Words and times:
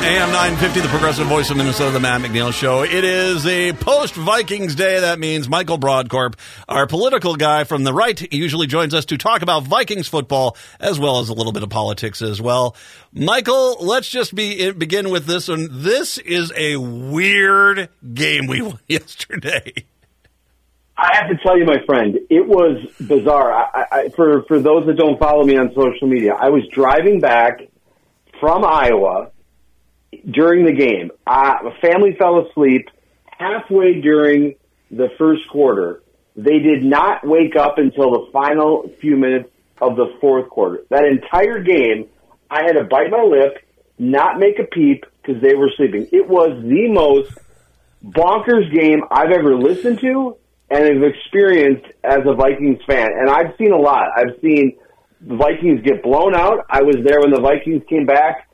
AM 0.00 0.30
950, 0.30 0.80
the 0.80 0.88
progressive 0.88 1.26
voice 1.26 1.50
of 1.50 1.56
Minnesota, 1.56 1.90
the 1.90 1.98
Matt 1.98 2.20
McNeil 2.20 2.52
Show. 2.52 2.82
It 2.84 3.02
is 3.02 3.44
a 3.46 3.72
post 3.72 4.14
Vikings 4.14 4.76
day. 4.76 5.00
That 5.00 5.18
means 5.18 5.48
Michael 5.48 5.76
Brodkorb, 5.76 6.38
our 6.68 6.86
political 6.86 7.34
guy 7.34 7.64
from 7.64 7.82
the 7.82 7.92
right, 7.92 8.32
usually 8.32 8.68
joins 8.68 8.94
us 8.94 9.06
to 9.06 9.18
talk 9.18 9.42
about 9.42 9.64
Vikings 9.64 10.06
football 10.06 10.56
as 10.78 11.00
well 11.00 11.18
as 11.18 11.30
a 11.30 11.34
little 11.34 11.50
bit 11.50 11.64
of 11.64 11.70
politics 11.70 12.22
as 12.22 12.40
well. 12.40 12.76
Michael, 13.12 13.76
let's 13.80 14.08
just 14.08 14.36
be, 14.36 14.60
eh, 14.60 14.70
begin 14.70 15.10
with 15.10 15.26
this 15.26 15.48
one. 15.48 15.68
This 15.68 16.16
is 16.16 16.52
a 16.56 16.76
weird 16.76 17.88
game 18.14 18.46
we 18.46 18.62
won 18.62 18.78
yesterday. 18.86 19.72
I 20.96 21.16
have 21.16 21.28
to 21.28 21.36
tell 21.42 21.58
you, 21.58 21.64
my 21.64 21.84
friend, 21.86 22.18
it 22.30 22.46
was 22.46 22.86
bizarre. 23.04 23.52
I, 23.52 23.86
I, 23.90 24.08
for 24.10 24.42
for 24.44 24.60
those 24.60 24.86
that 24.86 24.96
don't 24.96 25.18
follow 25.18 25.44
me 25.44 25.56
on 25.56 25.72
social 25.74 26.06
media, 26.06 26.34
I 26.34 26.50
was 26.50 26.62
driving 26.72 27.18
back 27.18 27.62
from 28.40 28.64
Iowa 28.64 29.32
during 30.30 30.64
the 30.64 30.72
game. 30.72 31.10
Uh, 31.26 31.54
a 31.66 31.80
family 31.80 32.16
fell 32.18 32.46
asleep 32.46 32.88
halfway 33.26 34.00
during 34.00 34.54
the 34.90 35.08
first 35.18 35.42
quarter. 35.50 36.02
They 36.36 36.58
did 36.60 36.84
not 36.84 37.26
wake 37.26 37.56
up 37.56 37.78
until 37.78 38.12
the 38.12 38.30
final 38.32 38.90
few 39.00 39.16
minutes 39.16 39.50
of 39.80 39.96
the 39.96 40.16
fourth 40.20 40.48
quarter. 40.48 40.84
That 40.90 41.04
entire 41.04 41.62
game, 41.62 42.08
I 42.50 42.62
had 42.62 42.72
to 42.72 42.84
bite 42.84 43.10
my 43.10 43.22
lip, 43.22 43.58
not 43.98 44.38
make 44.38 44.58
a 44.58 44.64
peep 44.64 45.04
because 45.20 45.42
they 45.42 45.54
were 45.54 45.70
sleeping. 45.76 46.08
It 46.12 46.28
was 46.28 46.62
the 46.62 46.88
most 46.88 47.32
bonkers 48.04 48.72
game 48.72 49.02
I've 49.10 49.32
ever 49.32 49.56
listened 49.56 50.00
to 50.00 50.36
and 50.70 50.84
have 50.84 51.02
experienced 51.02 51.86
as 52.04 52.20
a 52.26 52.34
Vikings 52.34 52.80
fan. 52.86 53.08
And 53.18 53.28
I've 53.28 53.56
seen 53.58 53.72
a 53.72 53.78
lot. 53.78 54.08
I've 54.16 54.40
seen 54.40 54.76
the 55.20 55.36
Vikings 55.36 55.80
get 55.82 56.02
blown 56.02 56.34
out. 56.34 56.64
I 56.70 56.82
was 56.82 56.96
there 57.04 57.20
when 57.20 57.32
the 57.32 57.40
Vikings 57.40 57.82
came 57.88 58.06
back 58.06 58.47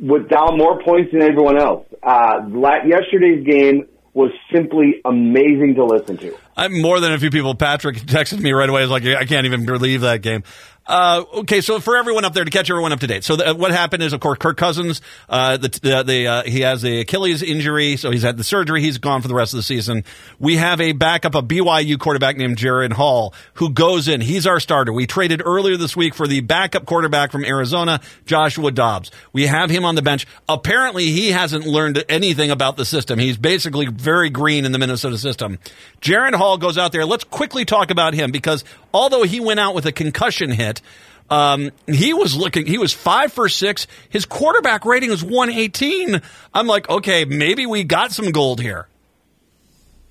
with 0.00 0.28
down 0.28 0.58
more 0.58 0.82
points 0.82 1.12
than 1.12 1.22
everyone 1.22 1.58
else. 1.58 1.86
Uh, 2.02 2.40
yesterday's 2.86 3.46
game 3.46 3.88
was 4.14 4.30
simply 4.52 5.00
amazing 5.04 5.74
to 5.74 5.84
listen 5.84 6.16
to. 6.16 6.36
I'm 6.56 6.80
more 6.80 7.00
than 7.00 7.12
a 7.12 7.18
few 7.18 7.30
people. 7.30 7.54
Patrick 7.56 7.96
texted 7.96 8.40
me 8.40 8.52
right 8.52 8.68
away. 8.68 8.82
Was 8.82 8.90
like, 8.90 9.04
I 9.04 9.24
can't 9.24 9.44
even 9.44 9.66
believe 9.66 10.02
that 10.02 10.22
game. 10.22 10.44
Uh, 10.86 11.24
okay, 11.34 11.62
so 11.62 11.80
for 11.80 11.96
everyone 11.96 12.24
up 12.26 12.34
there 12.34 12.44
to 12.44 12.50
catch 12.50 12.68
everyone 12.68 12.92
up 12.92 13.00
to 13.00 13.06
date. 13.06 13.24
So 13.24 13.36
the, 13.36 13.54
what 13.54 13.70
happened 13.70 14.02
is, 14.02 14.12
of 14.12 14.20
course, 14.20 14.38
Kirk 14.38 14.58
Cousins, 14.58 15.00
uh, 15.30 15.56
the, 15.56 15.68
the, 15.68 16.02
the 16.02 16.26
uh, 16.26 16.42
he 16.42 16.60
has 16.60 16.82
the 16.82 17.00
Achilles 17.00 17.42
injury, 17.42 17.96
so 17.96 18.10
he's 18.10 18.22
had 18.22 18.36
the 18.36 18.44
surgery. 18.44 18.82
He's 18.82 18.98
gone 18.98 19.22
for 19.22 19.28
the 19.28 19.34
rest 19.34 19.54
of 19.54 19.58
the 19.58 19.62
season. 19.62 20.04
We 20.38 20.56
have 20.56 20.82
a 20.82 20.92
backup, 20.92 21.34
a 21.34 21.42
BYU 21.42 21.98
quarterback 21.98 22.36
named 22.36 22.58
Jaren 22.58 22.92
Hall, 22.92 23.32
who 23.54 23.70
goes 23.70 24.08
in. 24.08 24.20
He's 24.20 24.46
our 24.46 24.60
starter. 24.60 24.92
We 24.92 25.06
traded 25.06 25.40
earlier 25.44 25.78
this 25.78 25.96
week 25.96 26.14
for 26.14 26.26
the 26.26 26.40
backup 26.40 26.84
quarterback 26.84 27.32
from 27.32 27.46
Arizona, 27.46 28.00
Joshua 28.26 28.70
Dobbs. 28.70 29.10
We 29.32 29.46
have 29.46 29.70
him 29.70 29.86
on 29.86 29.94
the 29.94 30.02
bench. 30.02 30.26
Apparently, 30.50 31.06
he 31.06 31.30
hasn't 31.30 31.66
learned 31.66 32.04
anything 32.10 32.50
about 32.50 32.76
the 32.76 32.84
system. 32.84 33.18
He's 33.18 33.38
basically 33.38 33.86
very 33.86 34.28
green 34.28 34.66
in 34.66 34.72
the 34.72 34.78
Minnesota 34.78 35.16
system. 35.16 35.58
Jaren 36.02 36.34
Hall 36.34 36.58
goes 36.58 36.76
out 36.76 36.92
there. 36.92 37.06
Let's 37.06 37.24
quickly 37.24 37.64
talk 37.64 37.90
about 37.90 38.12
him 38.12 38.30
because 38.30 38.64
although 38.94 39.24
he 39.24 39.40
went 39.40 39.60
out 39.60 39.74
with 39.74 39.84
a 39.84 39.92
concussion 39.92 40.50
hit, 40.50 40.80
um, 41.28 41.70
he 41.86 42.14
was 42.14 42.36
looking, 42.36 42.66
he 42.66 42.78
was 42.78 42.92
five 42.92 43.32
for 43.32 43.48
six. 43.48 43.86
His 44.08 44.24
quarterback 44.24 44.84
rating 44.84 45.10
was 45.10 45.24
118. 45.24 46.22
I'm 46.54 46.66
like, 46.66 46.88
okay, 46.88 47.24
maybe 47.24 47.66
we 47.66 47.84
got 47.84 48.12
some 48.12 48.30
gold 48.30 48.60
here. 48.60 48.86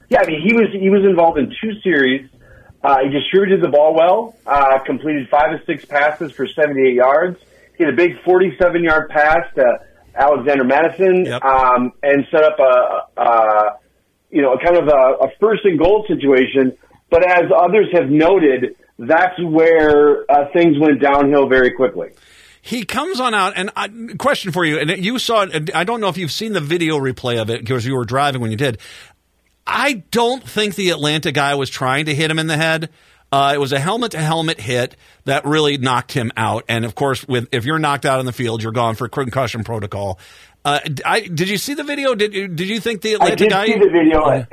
Yeah, 0.09 0.21
I 0.21 0.27
mean, 0.27 0.41
he 0.41 0.53
was, 0.53 0.67
he 0.71 0.89
was 0.89 1.03
involved 1.05 1.39
in 1.39 1.53
two 1.61 1.79
series. 1.81 2.29
Uh, 2.83 2.97
he 3.03 3.09
distributed 3.09 3.61
the 3.61 3.69
ball 3.69 3.95
well, 3.95 4.35
uh, 4.45 4.79
completed 4.79 5.29
five 5.29 5.53
of 5.53 5.61
six 5.65 5.85
passes 5.85 6.31
for 6.33 6.45
78 6.45 6.93
yards. 6.93 7.39
He 7.77 7.83
had 7.83 7.93
a 7.93 7.95
big 7.95 8.21
47 8.23 8.83
yard 8.83 9.09
pass 9.09 9.45
to 9.55 9.79
Alexander 10.13 10.63
Madison, 10.63 11.25
yep. 11.25 11.43
um, 11.43 11.93
and 12.03 12.27
set 12.29 12.43
up 12.43 12.59
a, 12.59 13.21
a, 13.21 13.79
you 14.29 14.41
know, 14.41 14.57
kind 14.63 14.77
of 14.77 14.87
a, 14.87 15.25
a 15.25 15.29
first 15.39 15.63
and 15.65 15.79
goal 15.79 16.05
situation. 16.07 16.77
But 17.09 17.25
as 17.25 17.51
others 17.55 17.87
have 17.93 18.09
noted, 18.09 18.75
that's 18.99 19.41
where 19.41 20.29
uh, 20.31 20.49
things 20.53 20.77
went 20.79 21.01
downhill 21.01 21.47
very 21.47 21.71
quickly. 21.71 22.09
He 22.61 22.85
comes 22.85 23.19
on 23.19 23.33
out, 23.33 23.53
and 23.57 23.71
I, 23.75 23.89
question 24.17 24.53
for 24.53 24.63
you, 24.63 24.79
and 24.79 25.03
you 25.03 25.19
saw 25.19 25.41
it. 25.41 25.75
I 25.75 25.83
don't 25.83 25.99
know 25.99 26.07
if 26.07 26.17
you've 26.17 26.31
seen 26.31 26.53
the 26.53 26.61
video 26.61 26.97
replay 26.97 27.41
of 27.41 27.49
it 27.49 27.59
because 27.59 27.85
you 27.85 27.95
were 27.95 28.05
driving 28.05 28.41
when 28.41 28.51
you 28.51 28.57
did. 28.57 28.79
I 29.67 30.03
don't 30.11 30.43
think 30.47 30.75
the 30.75 30.89
Atlanta 30.91 31.31
guy 31.31 31.55
was 31.55 31.69
trying 31.69 32.05
to 32.05 32.15
hit 32.15 32.31
him 32.31 32.39
in 32.39 32.47
the 32.47 32.55
head. 32.57 32.89
Uh, 33.33 33.51
it 33.55 33.57
was 33.57 33.71
a 33.71 33.79
helmet 33.79 34.11
to 34.11 34.19
helmet 34.19 34.59
hit 34.59 34.95
that 35.25 35.43
really 35.43 35.77
knocked 35.77 36.11
him 36.11 36.31
out. 36.37 36.63
And 36.69 36.85
of 36.85 36.93
course, 36.95 37.27
with 37.27 37.49
if 37.51 37.65
you're 37.65 37.79
knocked 37.79 38.05
out 38.05 38.19
in 38.19 38.25
the 38.25 38.31
field, 38.31 38.61
you're 38.61 38.71
gone 38.71 38.95
for 38.95 39.09
concussion 39.09 39.63
protocol. 39.63 40.19
Uh, 40.63 40.79
I, 41.03 41.21
did 41.21 41.49
you 41.49 41.57
see 41.57 41.73
the 41.73 41.83
video? 41.83 42.15
Did 42.15 42.31
did 42.31 42.69
you 42.69 42.79
think 42.79 43.01
the 43.01 43.13
Atlanta 43.13 43.33
I 43.33 43.35
did 43.35 43.49
guy? 43.49 43.65
see 43.65 43.73
the 43.79 43.89
video. 43.89 44.21
Uh, 44.21 44.45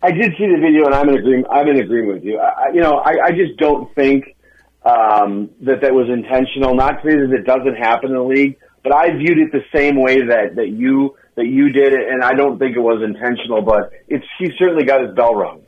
I 0.00 0.12
did 0.12 0.32
see 0.38 0.46
the 0.46 0.60
video, 0.60 0.86
and 0.86 0.94
I'm 0.94 1.08
in 1.08 1.16
agreement. 1.16 1.46
I'm 1.50 1.66
in 1.68 1.80
agreement 1.80 2.14
with 2.14 2.24
you. 2.24 2.38
I, 2.38 2.70
you 2.72 2.80
know, 2.80 2.98
I, 2.98 3.26
I 3.26 3.30
just 3.32 3.56
don't 3.58 3.92
think 3.94 4.36
um, 4.84 5.50
that 5.62 5.80
that 5.82 5.92
was 5.92 6.08
intentional. 6.08 6.74
Not 6.74 7.02
to 7.02 7.10
say 7.10 7.16
that 7.16 7.32
it 7.32 7.44
doesn't 7.44 7.76
happen 7.76 8.10
in 8.10 8.16
the 8.16 8.22
league, 8.22 8.58
but 8.84 8.94
I 8.94 9.10
viewed 9.16 9.38
it 9.38 9.50
the 9.52 9.64
same 9.74 10.00
way 10.00 10.22
that 10.26 10.54
that 10.54 10.68
you 10.68 11.16
that 11.34 11.46
you 11.46 11.70
did 11.70 11.92
it, 11.92 12.08
and 12.08 12.22
I 12.22 12.34
don't 12.34 12.58
think 12.58 12.76
it 12.76 12.80
was 12.80 13.02
intentional. 13.02 13.62
But 13.62 13.90
it's 14.06 14.24
he 14.38 14.50
certainly 14.56 14.84
got 14.84 15.02
his 15.02 15.14
bell 15.16 15.34
rung. 15.34 15.62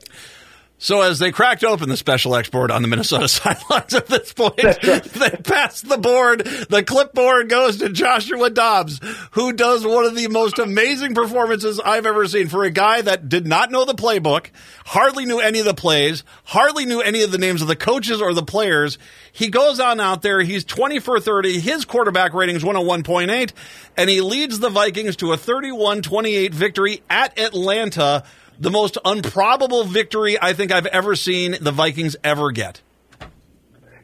So 0.83 1.01
as 1.01 1.19
they 1.19 1.31
cracked 1.31 1.63
open 1.63 1.89
the 1.89 1.95
special 1.95 2.35
export 2.35 2.71
on 2.71 2.81
the 2.81 2.87
Minnesota 2.87 3.27
sidelines 3.27 3.93
at 3.93 4.07
this 4.07 4.33
point, 4.33 4.63
right. 4.63 5.03
they 5.03 5.29
passed 5.29 5.87
the 5.87 5.99
board. 5.99 6.39
The 6.39 6.81
clipboard 6.81 7.49
goes 7.49 7.77
to 7.77 7.89
Joshua 7.89 8.49
Dobbs, 8.49 8.99
who 9.31 9.53
does 9.53 9.85
one 9.85 10.05
of 10.05 10.15
the 10.15 10.27
most 10.27 10.57
amazing 10.57 11.13
performances 11.13 11.79
I've 11.79 12.07
ever 12.07 12.27
seen 12.27 12.47
for 12.47 12.63
a 12.63 12.71
guy 12.71 13.03
that 13.03 13.29
did 13.29 13.45
not 13.45 13.69
know 13.69 13.85
the 13.85 13.93
playbook, 13.93 14.47
hardly 14.83 15.25
knew 15.25 15.39
any 15.39 15.59
of 15.59 15.65
the 15.65 15.75
plays, 15.75 16.23
hardly 16.45 16.85
knew 16.85 16.99
any 16.99 17.21
of 17.21 17.31
the 17.31 17.37
names 17.37 17.61
of 17.61 17.67
the 17.67 17.75
coaches 17.75 18.19
or 18.19 18.33
the 18.33 18.41
players. 18.41 18.97
He 19.31 19.49
goes 19.49 19.79
on 19.79 19.99
out 19.99 20.23
there. 20.23 20.41
He's 20.41 20.63
20 20.63 20.97
for 20.97 21.19
30. 21.19 21.59
His 21.59 21.85
quarterback 21.85 22.33
rating 22.33 22.55
is 22.55 22.63
101.8 22.63 23.51
and 23.97 24.09
he 24.09 24.21
leads 24.21 24.57
the 24.57 24.69
Vikings 24.69 25.17
to 25.17 25.31
a 25.31 25.37
31-28 25.37 26.55
victory 26.55 27.03
at 27.07 27.37
Atlanta 27.37 28.23
the 28.61 28.69
most 28.69 28.97
improbable 29.03 29.83
victory 29.83 30.37
I 30.39 30.53
think 30.53 30.71
I've 30.71 30.85
ever 30.85 31.15
seen 31.15 31.57
the 31.59 31.71
Vikings 31.71 32.15
ever 32.23 32.51
get. 32.51 32.79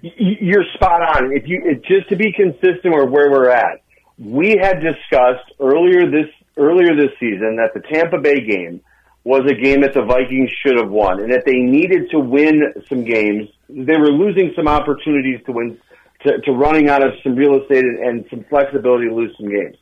You're 0.01 0.65
spot 0.73 1.01
on. 1.01 1.31
If 1.31 1.47
you 1.47 1.79
just 1.87 2.09
to 2.09 2.15
be 2.15 2.33
consistent 2.33 2.95
with 2.95 3.09
where 3.09 3.29
we're 3.29 3.49
at, 3.49 3.81
we 4.17 4.57
had 4.59 4.79
discussed 4.81 5.51
earlier 5.59 6.09
this 6.09 6.33
earlier 6.57 6.95
this 6.95 7.11
season 7.19 7.57
that 7.57 7.73
the 7.75 7.81
Tampa 7.81 8.17
Bay 8.17 8.41
game 8.41 8.81
was 9.23 9.41
a 9.45 9.53
game 9.53 9.81
that 9.81 9.93
the 9.93 10.03
Vikings 10.03 10.49
should 10.65 10.79
have 10.79 10.89
won, 10.89 11.19
and 11.19 11.31
that 11.31 11.43
they 11.45 11.59
needed 11.59 12.09
to 12.11 12.19
win 12.19 12.73
some 12.89 13.03
games. 13.03 13.49
They 13.69 13.97
were 13.97 14.11
losing 14.11 14.53
some 14.55 14.67
opportunities 14.67 15.39
to 15.45 15.51
win, 15.51 15.77
to, 16.25 16.39
to 16.41 16.51
running 16.51 16.89
out 16.89 17.05
of 17.05 17.11
some 17.21 17.35
real 17.35 17.61
estate 17.61 17.83
and, 17.83 17.99
and 17.99 18.25
some 18.29 18.45
flexibility 18.49 19.09
to 19.09 19.13
lose 19.13 19.35
some 19.37 19.49
games. 19.49 19.75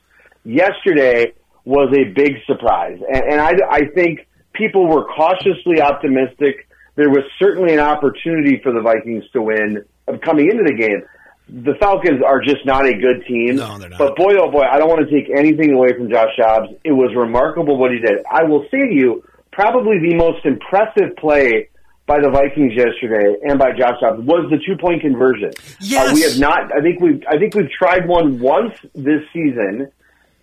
Yesterday 0.44 1.34
was 1.64 1.94
a 1.96 2.12
big 2.12 2.34
surprise, 2.46 3.00
and, 3.08 3.24
and 3.34 3.42
I, 3.42 3.54
I 3.70 3.82
think 3.94 4.28
people 4.58 4.88
were 4.88 5.06
cautiously 5.06 5.82
optimistic. 5.82 6.68
There 6.96 7.10
was 7.10 7.24
certainly 7.40 7.74
an 7.74 7.80
opportunity 7.80 8.60
for 8.64 8.72
the 8.72 8.82
Vikings 8.82 9.24
to 9.34 9.42
win 9.42 9.86
of 10.08 10.22
coming 10.22 10.50
into 10.50 10.64
the 10.64 10.74
game. 10.74 11.04
The 11.48 11.76
Falcons 11.80 12.22
are 12.26 12.42
just 12.42 12.66
not 12.66 12.88
a 12.88 12.94
good 12.94 13.26
team. 13.28 13.58
No, 13.58 13.78
they're 13.78 13.90
not. 13.90 14.00
But 14.00 14.16
boy, 14.16 14.34
oh 14.40 14.50
boy, 14.50 14.64
I 14.64 14.80
don't 14.80 14.90
want 14.90 15.08
to 15.08 15.12
take 15.14 15.30
anything 15.30 15.74
away 15.74 15.90
from 15.96 16.10
Josh 16.10 16.34
Dobbs. 16.38 16.70
It 16.84 16.92
was 16.92 17.14
remarkable 17.16 17.78
what 17.78 17.92
he 17.92 18.00
did. 18.00 18.26
I 18.32 18.44
will 18.44 18.66
say 18.72 18.80
to 18.80 18.94
you, 18.94 19.24
probably 19.52 20.00
the 20.00 20.16
most 20.16 20.46
impressive 20.46 21.16
play 21.18 21.70
by 22.08 22.20
the 22.20 22.30
Vikings 22.30 22.74
yesterday 22.76 23.36
and 23.44 23.60
by 23.60 23.72
Josh 23.78 24.00
Dobbs 24.02 24.26
was 24.26 24.50
the 24.50 24.58
two 24.66 24.78
point 24.78 25.02
conversion. 25.02 25.52
Yes. 25.80 26.12
Uh, 26.12 26.14
we 26.16 26.22
have 26.22 26.40
not. 26.40 26.72
I 26.76 26.82
think 26.82 27.00
we've. 27.00 27.22
I 27.30 27.38
think 27.38 27.54
we've 27.54 27.70
tried 27.70 28.08
one 28.08 28.40
once 28.40 28.74
this 28.94 29.22
season 29.34 29.92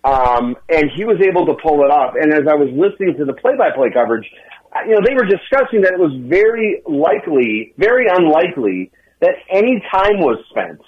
um, 0.03 0.55
and 0.69 0.91
he 0.95 1.05
was 1.05 1.17
able 1.23 1.45
to 1.47 1.55
pull 1.63 1.83
it 1.83 1.91
off. 1.91 2.15
And 2.19 2.33
as 2.33 2.43
I 2.49 2.55
was 2.55 2.69
listening 2.75 3.15
to 3.17 3.25
the 3.25 3.33
play-by-play 3.33 3.91
coverage, 3.93 4.29
uh, 4.75 4.83
you 4.85 4.95
know, 4.95 5.01
they 5.05 5.13
were 5.13 5.25
discussing 5.25 5.81
that 5.81 5.93
it 5.93 5.99
was 5.99 6.11
very 6.27 6.81
likely, 6.85 7.73
very 7.77 8.07
unlikely 8.09 8.91
that 9.21 9.35
any 9.49 9.81
time 9.91 10.19
was 10.19 10.43
spent 10.49 10.81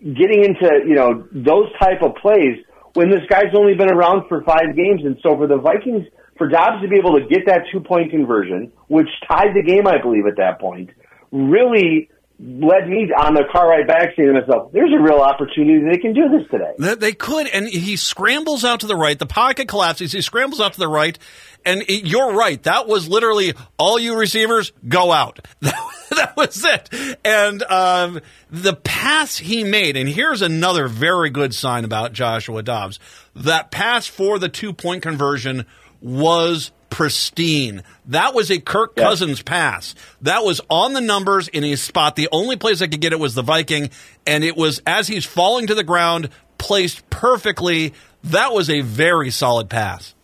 getting 0.00 0.44
into, 0.44 0.68
you 0.86 0.94
know, 0.94 1.28
those 1.32 1.68
type 1.80 2.00
of 2.02 2.14
plays 2.16 2.64
when 2.94 3.10
this 3.10 3.22
guy's 3.28 3.52
only 3.54 3.74
been 3.74 3.92
around 3.92 4.28
for 4.28 4.42
five 4.44 4.76
games. 4.76 5.02
And 5.04 5.18
so 5.22 5.36
for 5.36 5.46
the 5.46 5.58
Vikings, 5.58 6.06
for 6.38 6.48
Dobbs 6.48 6.82
to 6.82 6.88
be 6.88 6.96
able 6.96 7.18
to 7.18 7.26
get 7.26 7.46
that 7.46 7.62
two-point 7.72 8.10
conversion, 8.10 8.72
which 8.88 9.08
tied 9.28 9.54
the 9.54 9.62
game, 9.62 9.86
I 9.86 10.00
believe, 10.00 10.24
at 10.26 10.36
that 10.38 10.60
point, 10.60 10.90
really 11.30 12.08
led 12.46 12.88
me 12.88 13.10
on 13.10 13.32
the 13.32 13.44
car 13.50 13.70
ride 13.70 13.86
back 13.86 14.14
saying 14.14 14.28
to 14.28 14.38
myself, 14.38 14.70
there's 14.72 14.92
a 14.92 15.02
real 15.02 15.20
opportunity 15.20 15.82
they 15.82 15.96
can 15.96 16.12
do 16.12 16.28
this 16.28 16.46
today. 16.50 16.94
They 16.96 17.12
could. 17.12 17.46
And 17.46 17.66
he 17.66 17.96
scrambles 17.96 18.64
out 18.64 18.80
to 18.80 18.86
the 18.86 18.96
right. 18.96 19.18
The 19.18 19.24
pocket 19.24 19.66
collapses. 19.66 20.12
He 20.12 20.20
scrambles 20.20 20.60
out 20.60 20.74
to 20.74 20.78
the 20.78 20.88
right. 20.88 21.18
And 21.64 21.82
you're 21.88 22.34
right. 22.34 22.62
That 22.64 22.86
was 22.86 23.08
literally 23.08 23.54
all 23.78 23.98
you 23.98 24.18
receivers 24.18 24.72
go 24.86 25.10
out. 25.10 25.46
that 25.60 26.34
was 26.36 26.62
it. 26.62 27.18
And 27.24 27.62
um, 27.62 28.20
the 28.50 28.74
pass 28.74 29.38
he 29.38 29.64
made, 29.64 29.96
and 29.96 30.06
here's 30.06 30.42
another 30.42 30.86
very 30.86 31.30
good 31.30 31.54
sign 31.54 31.84
about 31.84 32.12
Joshua 32.12 32.62
Dobbs. 32.62 33.00
That 33.34 33.70
pass 33.70 34.06
for 34.06 34.38
the 34.38 34.50
two 34.50 34.74
point 34.74 35.02
conversion 35.02 35.64
was 36.02 36.72
pristine. 36.94 37.82
That 38.06 38.34
was 38.34 38.52
a 38.52 38.60
Kirk 38.60 38.94
Cousins 38.94 39.42
pass. 39.42 39.96
That 40.22 40.44
was 40.44 40.60
on 40.70 40.92
the 40.92 41.00
numbers 41.00 41.48
in 41.48 41.64
his 41.64 41.82
spot. 41.82 42.14
The 42.14 42.28
only 42.30 42.54
place 42.54 42.80
I 42.82 42.86
could 42.86 43.00
get 43.00 43.12
it 43.12 43.18
was 43.18 43.34
the 43.34 43.42
Viking, 43.42 43.90
and 44.24 44.44
it 44.44 44.56
was 44.56 44.80
as 44.86 45.08
he's 45.08 45.24
falling 45.24 45.66
to 45.66 45.74
the 45.74 45.82
ground, 45.82 46.28
placed 46.56 47.10
perfectly. 47.10 47.94
That 48.22 48.52
was 48.52 48.70
a 48.70 48.82
very 48.82 49.30
solid 49.30 49.68
pass. 49.68 50.14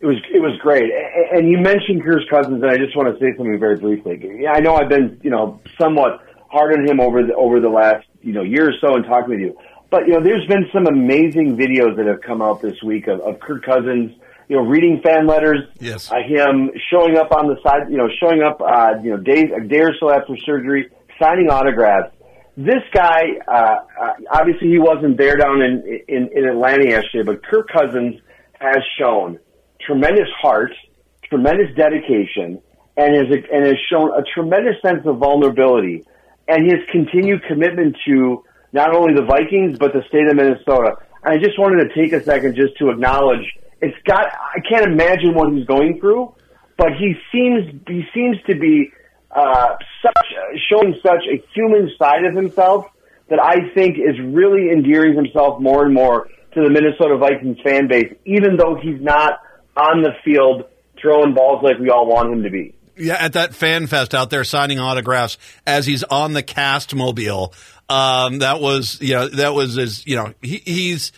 It 0.00 0.06
was 0.06 0.16
it 0.34 0.42
was 0.42 0.58
great, 0.60 0.90
and 1.32 1.48
you 1.48 1.58
mentioned 1.58 2.02
Kirk 2.02 2.22
Cousins, 2.28 2.60
and 2.60 2.70
I 2.72 2.76
just 2.76 2.96
want 2.96 3.16
to 3.16 3.20
say 3.20 3.36
something 3.36 3.60
very 3.60 3.76
briefly. 3.76 4.48
I 4.48 4.58
know 4.58 4.74
I've 4.74 4.88
been 4.88 5.20
you 5.22 5.30
know 5.30 5.60
somewhat 5.80 6.26
hard 6.48 6.76
on 6.76 6.88
him 6.88 6.98
over 6.98 7.22
the 7.22 7.34
over 7.34 7.60
the 7.60 7.68
last 7.68 8.04
you 8.20 8.32
know 8.32 8.42
year 8.42 8.70
or 8.70 8.74
so 8.80 8.96
and 8.96 9.04
talking 9.04 9.30
with 9.30 9.40
you, 9.40 9.56
but 9.90 10.08
you 10.08 10.14
know 10.14 10.24
there's 10.24 10.46
been 10.48 10.66
some 10.72 10.88
amazing 10.88 11.56
videos 11.56 11.96
that 11.98 12.06
have 12.06 12.20
come 12.20 12.42
out 12.42 12.62
this 12.62 12.82
week 12.82 13.06
of, 13.06 13.20
of 13.20 13.38
Kirk 13.38 13.64
Cousins, 13.64 14.12
you 14.48 14.56
know 14.56 14.62
reading 14.62 15.00
fan 15.02 15.26
letters, 15.26 15.60
yes, 15.78 16.10
uh, 16.10 16.16
him 16.26 16.70
showing 16.90 17.16
up 17.16 17.32
on 17.32 17.48
the 17.48 17.56
side, 17.62 17.90
you 17.90 17.96
know 17.96 18.08
showing 18.20 18.42
up 18.42 18.60
uh, 18.60 18.94
you 19.02 19.10
know 19.10 19.18
days 19.18 19.46
a 19.54 19.66
day 19.66 19.80
or 19.80 19.92
so 20.00 20.10
after 20.10 20.36
surgery, 20.44 20.90
signing 21.20 21.48
autographs. 21.50 22.14
This 22.56 22.82
guy, 22.92 23.22
uh, 23.46 23.52
uh, 23.52 24.12
obviously 24.32 24.68
he 24.68 24.78
wasn't 24.78 25.16
there 25.16 25.36
down 25.36 25.62
in, 25.62 26.02
in 26.08 26.30
in 26.34 26.48
Atlanta 26.48 26.84
yesterday, 26.88 27.24
but 27.24 27.44
Kirk 27.44 27.68
Cousins 27.68 28.20
has 28.58 28.78
shown 28.98 29.38
tremendous 29.80 30.28
heart, 30.40 30.72
tremendous 31.28 31.74
dedication, 31.76 32.60
and 32.96 33.14
has, 33.14 33.26
and 33.52 33.66
has 33.66 33.76
shown 33.90 34.10
a 34.10 34.22
tremendous 34.34 34.74
sense 34.82 35.06
of 35.06 35.18
vulnerability 35.18 36.04
and 36.48 36.64
his 36.64 36.80
continued 36.90 37.42
commitment 37.46 37.96
to 38.06 38.42
not 38.72 38.94
only 38.94 39.14
the 39.14 39.24
Vikings, 39.24 39.78
but 39.78 39.92
the 39.92 40.02
state 40.08 40.26
of 40.26 40.36
Minnesota. 40.36 40.96
And 41.22 41.34
I 41.34 41.38
just 41.38 41.58
wanted 41.58 41.88
to 41.88 41.94
take 41.94 42.12
a 42.12 42.22
second 42.24 42.56
just 42.56 42.76
to 42.78 42.90
acknowledge 42.90 43.44
it's 43.80 43.96
got, 44.04 44.26
I 44.26 44.60
can't 44.68 44.86
imagine 44.86 45.34
what 45.34 45.52
he's 45.52 45.66
going 45.66 46.00
through, 46.00 46.34
but 46.76 46.88
he 46.98 47.14
seems, 47.32 47.80
he 47.86 48.04
seems 48.14 48.36
to 48.46 48.54
be, 48.54 48.90
uh, 49.30 49.76
such, 50.02 50.26
showing 50.70 50.98
such 51.02 51.24
a 51.30 51.42
human 51.54 51.90
side 51.98 52.24
of 52.24 52.34
himself 52.34 52.86
that 53.28 53.40
I 53.40 53.72
think 53.74 53.98
is 53.98 54.18
really 54.20 54.70
endearing 54.70 55.14
himself 55.14 55.60
more 55.60 55.84
and 55.84 55.92
more 55.92 56.28
to 56.54 56.62
the 56.62 56.70
Minnesota 56.70 57.16
Vikings 57.18 57.58
fan 57.62 57.88
base, 57.88 58.14
even 58.24 58.56
though 58.56 58.74
he's 58.74 59.00
not 59.00 59.40
on 59.76 60.02
the 60.02 60.12
field 60.24 60.64
throwing 61.00 61.34
balls 61.34 61.62
like 61.62 61.78
we 61.78 61.90
all 61.90 62.06
want 62.06 62.32
him 62.32 62.42
to 62.42 62.50
be. 62.50 62.74
Yeah, 62.96 63.14
at 63.14 63.34
that 63.34 63.54
fan 63.54 63.86
fest 63.86 64.14
out 64.14 64.30
there 64.30 64.42
signing 64.42 64.80
autographs 64.80 65.38
as 65.66 65.86
he's 65.86 66.02
on 66.02 66.32
the 66.32 66.42
cast 66.42 66.94
mobile. 66.94 67.52
Um, 67.88 68.40
that 68.40 68.60
was, 68.60 69.00
you 69.00 69.14
know, 69.14 69.28
that 69.28 69.54
was 69.54 69.78
as, 69.78 70.04
you 70.06 70.16
know, 70.16 70.34
he, 70.42 70.62
he's, 70.64 71.12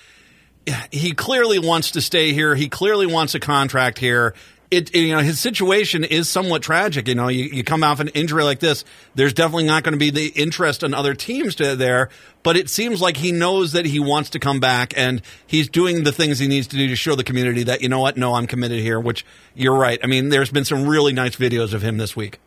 he 0.91 1.13
clearly 1.13 1.59
wants 1.59 1.93
to 1.93 2.01
stay 2.01 2.33
here. 2.33 2.55
He 2.55 2.69
clearly 2.69 3.07
wants 3.07 3.35
a 3.35 3.41
contract 3.41 3.99
here 3.99 4.35
it, 4.71 4.95
you 4.95 5.13
know 5.15 5.21
his 5.21 5.41
situation 5.41 6.05
is 6.05 6.29
somewhat 6.29 6.63
tragic. 6.63 7.09
You 7.09 7.15
know, 7.15 7.29
you, 7.29 7.45
you 7.45 7.65
come 7.65 7.83
off 7.83 8.01
an 8.01 8.09
injury 8.09 8.45
like 8.45 8.61
this, 8.61 8.85
there's 9.15 9.33
definitely 9.33 9.65
not 9.65 9.83
going 9.83 9.93
to 9.93 9.99
be 9.99 10.11
the 10.11 10.29
interest 10.29 10.83
in 10.83 10.95
other 10.95 11.15
teams 11.15 11.57
to 11.57 11.75
there. 11.77 12.09
But 12.43 12.57
it 12.57 12.71
seems 12.71 13.01
like 13.01 13.17
he 13.17 13.33
knows 13.33 13.73
that 13.73 13.85
he 13.85 14.01
wants 14.01 14.31
to 14.31 14.39
come 14.39 14.61
back, 14.61 14.95
and 14.97 15.23
he's 15.47 15.69
doing 15.69 16.05
the 16.05 16.13
things 16.13 16.39
he 16.39 16.47
needs 16.47 16.69
to 16.69 16.77
do 16.77 16.89
to 16.89 16.97
show 16.97 17.15
the 17.15 17.25
community 17.25 17.65
that 17.65 17.83
you 17.83 17.89
know 17.89 18.01
what, 18.01 18.17
no, 18.17 18.35
I'm 18.35 18.47
committed 18.47 18.81
here. 18.81 19.01
Which 19.01 19.27
you're 19.55 19.77
right. 19.77 19.99
I 20.03 20.07
mean, 20.07 20.29
there's 20.29 20.51
been 20.51 20.65
some 20.65 20.87
really 20.87 21.13
nice 21.13 21.37
videos 21.37 21.75
of 21.75 21.83
him 21.83 21.99
this 21.99 22.15
week. 22.15 22.39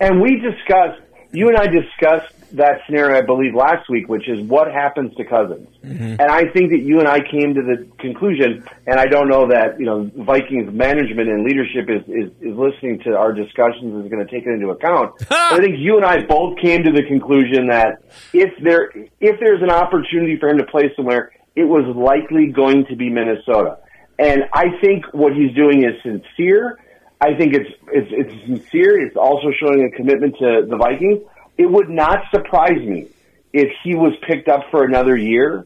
And 0.00 0.20
we 0.20 0.40
discussed, 0.40 1.00
you 1.30 1.48
and 1.48 1.56
I 1.56 1.66
discussed 1.68 2.34
that 2.54 2.80
scenario, 2.86 3.18
I 3.18 3.22
believe, 3.22 3.54
last 3.54 3.88
week, 3.88 4.08
which 4.08 4.28
is 4.28 4.40
what 4.46 4.70
happens 4.70 5.14
to 5.16 5.24
Cousins. 5.24 5.68
Mm-hmm. 5.84 6.20
And 6.20 6.30
I 6.30 6.44
think 6.52 6.70
that 6.70 6.82
you 6.82 7.00
and 7.00 7.08
I 7.08 7.18
came 7.18 7.54
to 7.54 7.62
the 7.62 7.86
conclusion, 7.98 8.64
and 8.86 8.98
I 8.98 9.06
don't 9.06 9.28
know 9.28 9.48
that 9.48 9.78
you 9.78 9.86
know 9.86 10.10
Vikings 10.16 10.72
management 10.72 11.28
and 11.28 11.44
leadership 11.44 11.90
is 11.90 12.02
is, 12.08 12.30
is 12.40 12.56
listening 12.56 13.00
to 13.04 13.16
our 13.16 13.32
discussions 13.32 14.04
is 14.04 14.10
going 14.10 14.24
to 14.24 14.30
take 14.30 14.46
it 14.46 14.50
into 14.50 14.70
account. 14.70 15.14
I 15.30 15.58
think 15.58 15.76
you 15.78 15.96
and 15.96 16.04
I 16.04 16.24
both 16.24 16.58
came 16.62 16.84
to 16.84 16.92
the 16.92 17.02
conclusion 17.02 17.68
that 17.68 18.02
if 18.32 18.50
there 18.62 18.90
if 19.20 19.40
there's 19.40 19.62
an 19.62 19.70
opportunity 19.70 20.38
for 20.38 20.48
him 20.48 20.58
to 20.58 20.66
play 20.66 20.92
somewhere, 20.96 21.32
it 21.56 21.64
was 21.64 21.84
likely 21.96 22.52
going 22.52 22.86
to 22.86 22.96
be 22.96 23.10
Minnesota. 23.10 23.78
And 24.18 24.44
I 24.52 24.78
think 24.80 25.06
what 25.12 25.32
he's 25.34 25.54
doing 25.54 25.82
is 25.84 26.00
sincere. 26.02 26.78
I 27.20 27.34
think 27.34 27.54
it's 27.54 27.70
it's 27.92 28.10
it's 28.10 28.46
sincere. 28.46 29.00
It's 29.00 29.16
also 29.16 29.50
showing 29.58 29.84
a 29.84 29.96
commitment 29.96 30.36
to 30.38 30.66
the 30.68 30.76
Vikings 30.76 31.22
it 31.56 31.70
would 31.70 31.88
not 31.88 32.18
surprise 32.32 32.78
me 32.78 33.08
if 33.52 33.68
he 33.84 33.94
was 33.94 34.12
picked 34.26 34.48
up 34.48 34.62
for 34.70 34.84
another 34.84 35.16
year 35.16 35.64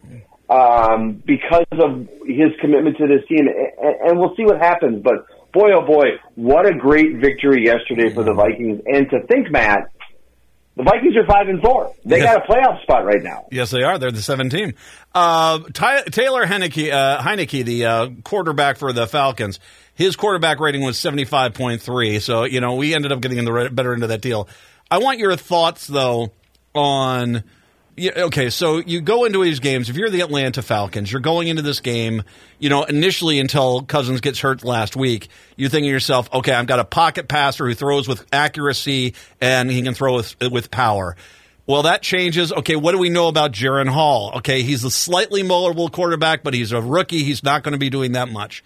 um, 0.50 1.22
because 1.24 1.66
of 1.72 2.08
his 2.26 2.52
commitment 2.60 2.96
to 2.98 3.06
this 3.06 3.26
team, 3.28 3.48
and, 3.48 4.10
and 4.10 4.18
we'll 4.18 4.34
see 4.36 4.44
what 4.44 4.58
happens. 4.58 5.02
But 5.02 5.26
boy, 5.52 5.70
oh 5.74 5.86
boy, 5.86 6.04
what 6.34 6.66
a 6.66 6.74
great 6.74 7.16
victory 7.16 7.64
yesterday 7.64 8.12
for 8.14 8.22
the 8.22 8.34
Vikings! 8.34 8.82
And 8.86 9.08
to 9.10 9.26
think, 9.26 9.50
Matt, 9.50 9.90
the 10.76 10.84
Vikings 10.84 11.16
are 11.16 11.26
five 11.26 11.48
and 11.48 11.60
four. 11.60 11.92
They 12.04 12.20
got 12.20 12.44
a 12.44 12.46
playoff 12.50 12.82
spot 12.82 13.04
right 13.04 13.22
now. 13.22 13.46
Yes, 13.50 13.70
they 13.70 13.82
are. 13.82 13.98
They're 13.98 14.12
the 14.12 14.22
seven 14.22 14.48
team. 14.48 14.74
Uh, 15.14 15.60
Ty- 15.72 16.04
Taylor 16.04 16.46
Heinicke, 16.46 16.92
uh, 16.92 17.20
Heinicke 17.20 17.64
the 17.64 17.84
uh, 17.84 18.08
quarterback 18.22 18.76
for 18.76 18.92
the 18.92 19.06
Falcons, 19.06 19.58
his 19.94 20.14
quarterback 20.14 20.60
rating 20.60 20.82
was 20.84 20.98
seventy 20.98 21.24
five 21.24 21.54
point 21.54 21.82
three. 21.82 22.20
So 22.20 22.44
you 22.44 22.60
know 22.60 22.76
we 22.76 22.94
ended 22.94 23.12
up 23.12 23.20
getting 23.20 23.38
in 23.38 23.44
the 23.44 23.70
better 23.72 23.92
end 23.92 24.02
of 24.02 24.10
that 24.10 24.20
deal. 24.20 24.48
I 24.90 24.98
want 24.98 25.18
your 25.18 25.36
thoughts 25.36 25.86
though 25.86 26.32
on. 26.74 27.44
Okay, 28.00 28.48
so 28.50 28.78
you 28.78 29.00
go 29.00 29.24
into 29.24 29.42
these 29.42 29.58
games. 29.58 29.90
If 29.90 29.96
you're 29.96 30.08
the 30.08 30.20
Atlanta 30.20 30.62
Falcons, 30.62 31.10
you're 31.10 31.20
going 31.20 31.48
into 31.48 31.62
this 31.62 31.80
game. 31.80 32.22
You 32.60 32.68
know, 32.68 32.84
initially 32.84 33.40
until 33.40 33.82
Cousins 33.82 34.20
gets 34.20 34.38
hurt 34.38 34.62
last 34.62 34.94
week, 34.94 35.28
you 35.56 35.68
think 35.68 35.82
to 35.84 35.88
yourself, 35.88 36.32
"Okay, 36.32 36.52
I've 36.52 36.66
got 36.68 36.78
a 36.78 36.84
pocket 36.84 37.26
passer 37.26 37.66
who 37.66 37.74
throws 37.74 38.06
with 38.06 38.24
accuracy 38.32 39.14
and 39.40 39.68
he 39.68 39.82
can 39.82 39.94
throw 39.94 40.14
with 40.14 40.36
with 40.40 40.70
power." 40.70 41.16
Well, 41.66 41.82
that 41.82 42.00
changes. 42.00 42.50
Okay, 42.50 42.76
what 42.76 42.92
do 42.92 42.98
we 42.98 43.10
know 43.10 43.28
about 43.28 43.52
Jaren 43.52 43.88
Hall? 43.88 44.32
Okay, 44.36 44.62
he's 44.62 44.84
a 44.84 44.90
slightly 44.90 45.42
mobile 45.42 45.90
quarterback, 45.90 46.42
but 46.42 46.54
he's 46.54 46.72
a 46.72 46.80
rookie. 46.80 47.24
He's 47.24 47.42
not 47.42 47.62
going 47.62 47.72
to 47.72 47.78
be 47.78 47.90
doing 47.90 48.12
that 48.12 48.30
much. 48.30 48.64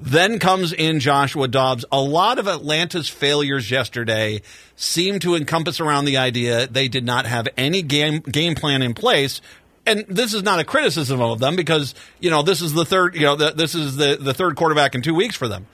Then 0.00 0.38
comes 0.38 0.72
in 0.72 1.00
Joshua 1.00 1.48
Dobbs. 1.48 1.84
A 1.90 2.00
lot 2.00 2.38
of 2.38 2.46
Atlanta's 2.46 3.08
failures 3.08 3.70
yesterday 3.70 4.42
seem 4.76 5.18
to 5.20 5.34
encompass 5.34 5.80
around 5.80 6.04
the 6.04 6.18
idea 6.18 6.68
they 6.68 6.86
did 6.88 7.04
not 7.04 7.26
have 7.26 7.48
any 7.56 7.82
game 7.82 8.20
game 8.20 8.54
plan 8.54 8.82
in 8.82 8.94
place. 8.94 9.40
And 9.86 10.04
this 10.08 10.34
is 10.34 10.42
not 10.42 10.60
a 10.60 10.64
criticism 10.64 11.20
of 11.20 11.40
them 11.40 11.56
because 11.56 11.94
you 12.20 12.30
know 12.30 12.42
this 12.42 12.62
is 12.62 12.74
the 12.74 12.84
third 12.84 13.16
you 13.16 13.22
know 13.22 13.34
the, 13.34 13.50
this 13.50 13.74
is 13.74 13.96
the 13.96 14.16
the 14.20 14.34
third 14.34 14.54
quarterback 14.54 14.94
in 14.94 15.02
two 15.02 15.14
weeks 15.14 15.34
for 15.34 15.48
them, 15.48 15.66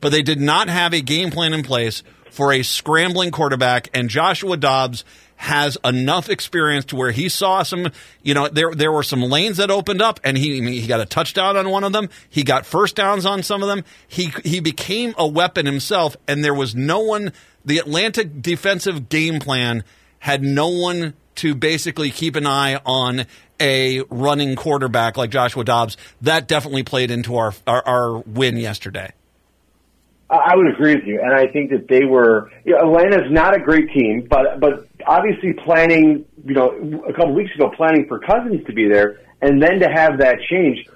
but 0.00 0.12
they 0.12 0.22
did 0.22 0.40
not 0.40 0.68
have 0.68 0.92
a 0.92 1.00
game 1.00 1.30
plan 1.30 1.54
in 1.54 1.62
place 1.62 2.02
for 2.30 2.52
a 2.52 2.62
scrambling 2.62 3.30
quarterback. 3.30 3.88
And 3.94 4.10
Joshua 4.10 4.56
Dobbs 4.56 5.04
has 5.40 5.78
enough 5.82 6.28
experience 6.28 6.84
to 6.84 6.96
where 6.96 7.10
he 7.10 7.30
saw 7.30 7.62
some, 7.62 7.88
you 8.22 8.34
know, 8.34 8.48
there 8.48 8.74
there 8.74 8.92
were 8.92 9.02
some 9.02 9.22
lanes 9.22 9.56
that 9.56 9.70
opened 9.70 10.02
up, 10.02 10.20
and 10.22 10.36
he 10.36 10.60
he 10.80 10.86
got 10.86 11.00
a 11.00 11.06
touchdown 11.06 11.56
on 11.56 11.70
one 11.70 11.82
of 11.82 11.94
them. 11.94 12.10
He 12.28 12.42
got 12.42 12.66
first 12.66 12.94
downs 12.94 13.24
on 13.24 13.42
some 13.42 13.62
of 13.62 13.68
them. 13.68 13.82
He 14.06 14.34
he 14.44 14.60
became 14.60 15.14
a 15.16 15.26
weapon 15.26 15.64
himself, 15.64 16.14
and 16.28 16.44
there 16.44 16.52
was 16.52 16.74
no 16.74 17.00
one. 17.00 17.32
The 17.64 17.78
Atlanta 17.78 18.22
defensive 18.22 19.08
game 19.08 19.40
plan 19.40 19.82
had 20.18 20.42
no 20.42 20.68
one 20.68 21.14
to 21.36 21.54
basically 21.54 22.10
keep 22.10 22.36
an 22.36 22.46
eye 22.46 22.78
on 22.84 23.24
a 23.58 24.02
running 24.10 24.56
quarterback 24.56 25.16
like 25.16 25.30
Joshua 25.30 25.64
Dobbs. 25.64 25.96
That 26.20 26.48
definitely 26.48 26.82
played 26.82 27.10
into 27.10 27.36
our, 27.36 27.54
our, 27.66 27.82
our 27.86 28.18
win 28.18 28.58
yesterday. 28.58 29.12
I 30.28 30.54
would 30.54 30.66
agree 30.66 30.96
with 30.96 31.04
you, 31.06 31.20
and 31.22 31.32
I 31.32 31.46
think 31.46 31.70
that 31.70 31.88
they 31.88 32.04
were. 32.04 32.50
You 32.64 32.74
know, 32.74 32.94
Atlanta's 32.94 33.32
not 33.32 33.56
a 33.56 33.58
great 33.58 33.90
team, 33.90 34.26
but 34.28 34.60
but 34.60 34.89
obviously 35.10 35.52
planning, 35.64 36.24
you 36.44 36.54
know, 36.54 37.02
a 37.08 37.12
couple 37.12 37.34
weeks 37.34 37.50
ago, 37.56 37.70
planning 37.76 38.06
for 38.06 38.20
Cousins 38.20 38.64
to 38.66 38.72
be 38.72 38.88
there, 38.88 39.18
and 39.42 39.60
then 39.60 39.80
to 39.80 39.88
have 39.92 40.18
that 40.18 40.36
change, 40.48 40.86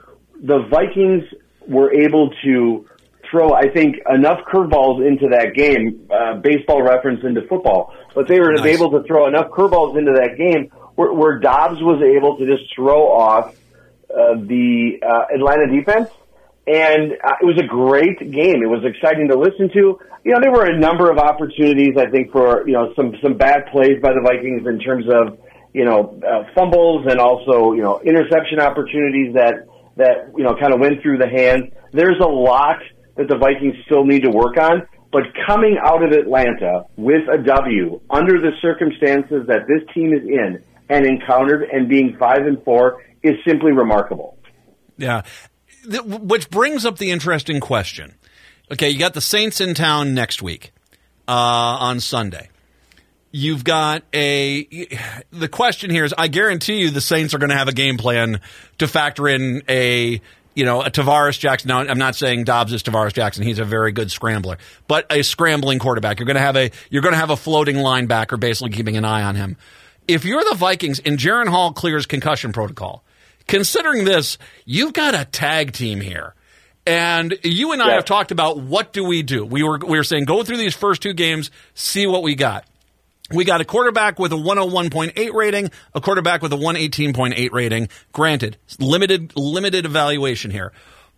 the 0.41 0.61
Vikings 0.71 1.25
were 1.67 1.93
able 1.93 2.31
to 2.45 2.87
throw, 3.29 3.53
I 3.53 3.69
think, 3.71 3.97
enough 4.09 4.41
curveballs 4.47 5.05
into 5.05 5.29
that 5.31 5.55
game. 5.55 6.09
Uh, 6.09 6.37
baseball 6.37 6.81
reference 6.83 7.25
into 7.25 7.43
football, 7.49 7.93
but 8.15 8.29
they 8.29 8.39
were 8.39 8.53
nice. 8.53 8.67
able 8.67 8.93
to 8.93 9.03
throw 9.03 9.27
enough 9.27 9.51
curveballs 9.51 9.99
into 9.99 10.13
that 10.13 10.37
game 10.39 10.71
where, 10.95 11.13
where 11.13 11.41
Dobbs 11.41 11.81
was 11.83 12.01
able 12.01 12.37
to 12.39 12.47
just 12.47 12.73
throw 12.73 13.11
off 13.11 13.57
uh, 14.11 14.35
the 14.37 15.01
uh, 15.03 15.35
Atlanta 15.35 15.67
defense 15.67 16.09
and 16.67 17.13
uh, 17.13 17.37
it 17.41 17.45
was 17.45 17.59
a 17.59 17.67
great 17.67 18.19
game. 18.19 18.63
It 18.63 18.71
was 18.71 18.85
exciting 18.85 19.29
to 19.29 19.37
listen 19.37 19.69
to. 19.75 20.01
You 20.25 20.33
know, 20.33 20.41
there 20.41 20.53
were 20.53 20.65
a 20.65 20.79
number 20.79 21.11
of 21.11 21.19
opportunities, 21.19 21.97
I 21.99 22.09
think, 22.11 22.33
for 22.33 22.67
you 22.67 22.73
know 22.73 22.93
some 22.97 23.15
some 23.23 23.37
bad 23.37 23.67
plays 23.71 24.01
by 24.01 24.13
the 24.13 24.23
Vikings 24.23 24.67
in 24.67 24.79
terms 24.81 25.05
of 25.13 25.39
you 25.75 25.85
know 25.85 26.19
uh, 26.27 26.45
fumbles 26.55 27.07
and 27.09 27.21
also 27.21 27.73
you 27.73 27.83
know 27.83 28.01
interception 28.01 28.61
opportunities 28.61 29.35
that 29.35 29.67
that 29.97 30.33
you 30.37 30.45
know 30.45 30.57
kind 30.59 30.73
of 30.73 30.81
went 30.81 31.03
through 31.03 31.19
the 31.19 31.29
hands. 31.29 31.73
There's 31.93 32.19
a 32.21 32.29
lot 32.29 32.79
that 33.17 33.29
the 33.29 33.37
Vikings 33.37 33.77
still 33.85 34.05
need 34.05 34.23
to 34.25 34.31
work 34.31 34.57
on, 34.59 34.89
But 35.13 35.23
coming 35.47 35.79
out 35.81 36.03
of 36.03 36.11
Atlanta 36.11 36.87
with 36.97 37.29
a 37.33 37.39
W 37.39 38.01
under 38.11 38.41
the 38.41 38.51
circumstances 38.61 39.47
that 39.47 39.69
this 39.69 39.87
team 39.95 40.13
is 40.13 40.27
in 40.27 40.65
and 40.89 41.07
encountered 41.07 41.69
and 41.71 41.89
being 41.89 42.17
five 42.19 42.47
and 42.47 42.63
four 42.65 43.05
is 43.23 43.35
simply 43.47 43.73
remarkable. 43.73 44.37
Yeah. 44.97 45.23
Which 45.87 46.51
brings 46.51 46.85
up 46.85 46.99
the 46.99 47.11
interesting 47.11 47.61
question. 47.61 48.15
Okay, 48.73 48.91
you 48.91 48.99
got 48.99 49.15
the 49.15 49.21
Saints 49.21 49.61
in 49.61 49.75
town 49.75 50.15
next 50.15 50.43
week 50.43 50.73
uh, 51.29 51.33
on 51.33 52.01
Sunday. 52.01 52.49
You've 53.31 53.65
got 53.65 54.03
a. 54.15 54.65
The 55.31 55.49
question 55.49 55.91
here 55.91 56.05
is 56.05 56.15
I 56.17 56.29
guarantee 56.29 56.81
you 56.81 56.91
the 56.91 57.01
Saints 57.01 57.35
are 57.35 57.39
going 57.39 57.51
to 57.51 57.57
have 57.57 57.69
a 57.69 57.73
game 57.73 57.99
plan 57.99 58.41
to 58.79 58.87
factor 58.87 59.29
in 59.29 59.63
a 59.69 60.21
you 60.55 60.65
know, 60.65 60.83
a 60.83 60.91
Tarvaris 60.91 61.39
Jackson. 61.39 61.69
Now, 61.69 61.81
I'm 61.81 61.99
not 61.99 62.15
saying 62.15 62.45
Dobbs 62.45 62.73
is 62.73 62.83
Tarvaris 62.83 63.13
Jackson. 63.13 63.43
He's 63.43 63.59
a 63.59 63.65
very 63.65 63.93
good 63.93 64.11
scrambler, 64.11 64.59
but 64.87 65.07
a 65.11 65.23
scrambling 65.23 65.79
quarterback. 65.79 66.19
You're 66.19 66.27
going 66.27 66.37
to 66.37 66.41
have 66.41 66.57
a 66.57 66.71
you're 66.91 67.03
going 67.03 67.13
to 67.13 67.19
have 67.19 67.31
a 67.31 67.37
floating 67.37 67.77
linebacker, 67.77 68.39
basically 68.39 68.71
keeping 68.71 68.97
an 68.97 69.05
eye 69.05 69.23
on 69.23 69.35
him. 69.35 69.57
If 70.07 70.25
you're 70.25 70.45
the 70.45 70.55
Vikings 70.55 71.01
and 71.01 71.19
Jaren 71.19 71.49
Hall 71.49 71.73
clears 71.73 72.07
concussion 72.07 72.53
protocol, 72.53 73.03
considering 73.47 74.05
this, 74.05 74.39
you've 74.65 74.93
got 74.93 75.15
a 75.15 75.25
tag 75.25 75.73
team 75.73 76.01
here. 76.01 76.35
And 76.87 77.39
you 77.43 77.73
and 77.73 77.81
I 77.81 77.89
yeah. 77.89 77.95
have 77.95 78.05
talked 78.05 78.31
about 78.31 78.59
what 78.59 78.93
do 78.93 79.05
we 79.05 79.23
do. 79.23 79.45
We 79.45 79.63
were 79.63 79.79
we 79.79 79.97
were 79.97 80.05
saying 80.05 80.27
go 80.27 80.43
through 80.43 80.59
these 80.59 80.75
first 80.75 81.01
two 81.01 81.15
games, 81.15 81.51
see 81.73 82.07
what 82.07 82.23
we 82.23 82.35
got. 82.35 82.67
We 83.31 83.47
got 83.47 83.63
a 83.63 83.65
quarterback 83.65 84.19
with 84.19 84.35
a 84.35 84.37
101.8 84.37 85.33
rating, 85.33 85.71
a 85.95 86.01
quarterback 86.03 86.43
with 86.43 86.53
a 86.53 86.57
118.8 86.57 87.53
rating. 87.53 87.89
Granted, 88.13 88.59
limited 88.79 89.33
limited 89.35 89.87
evaluation 89.87 90.51
here. 90.51 90.73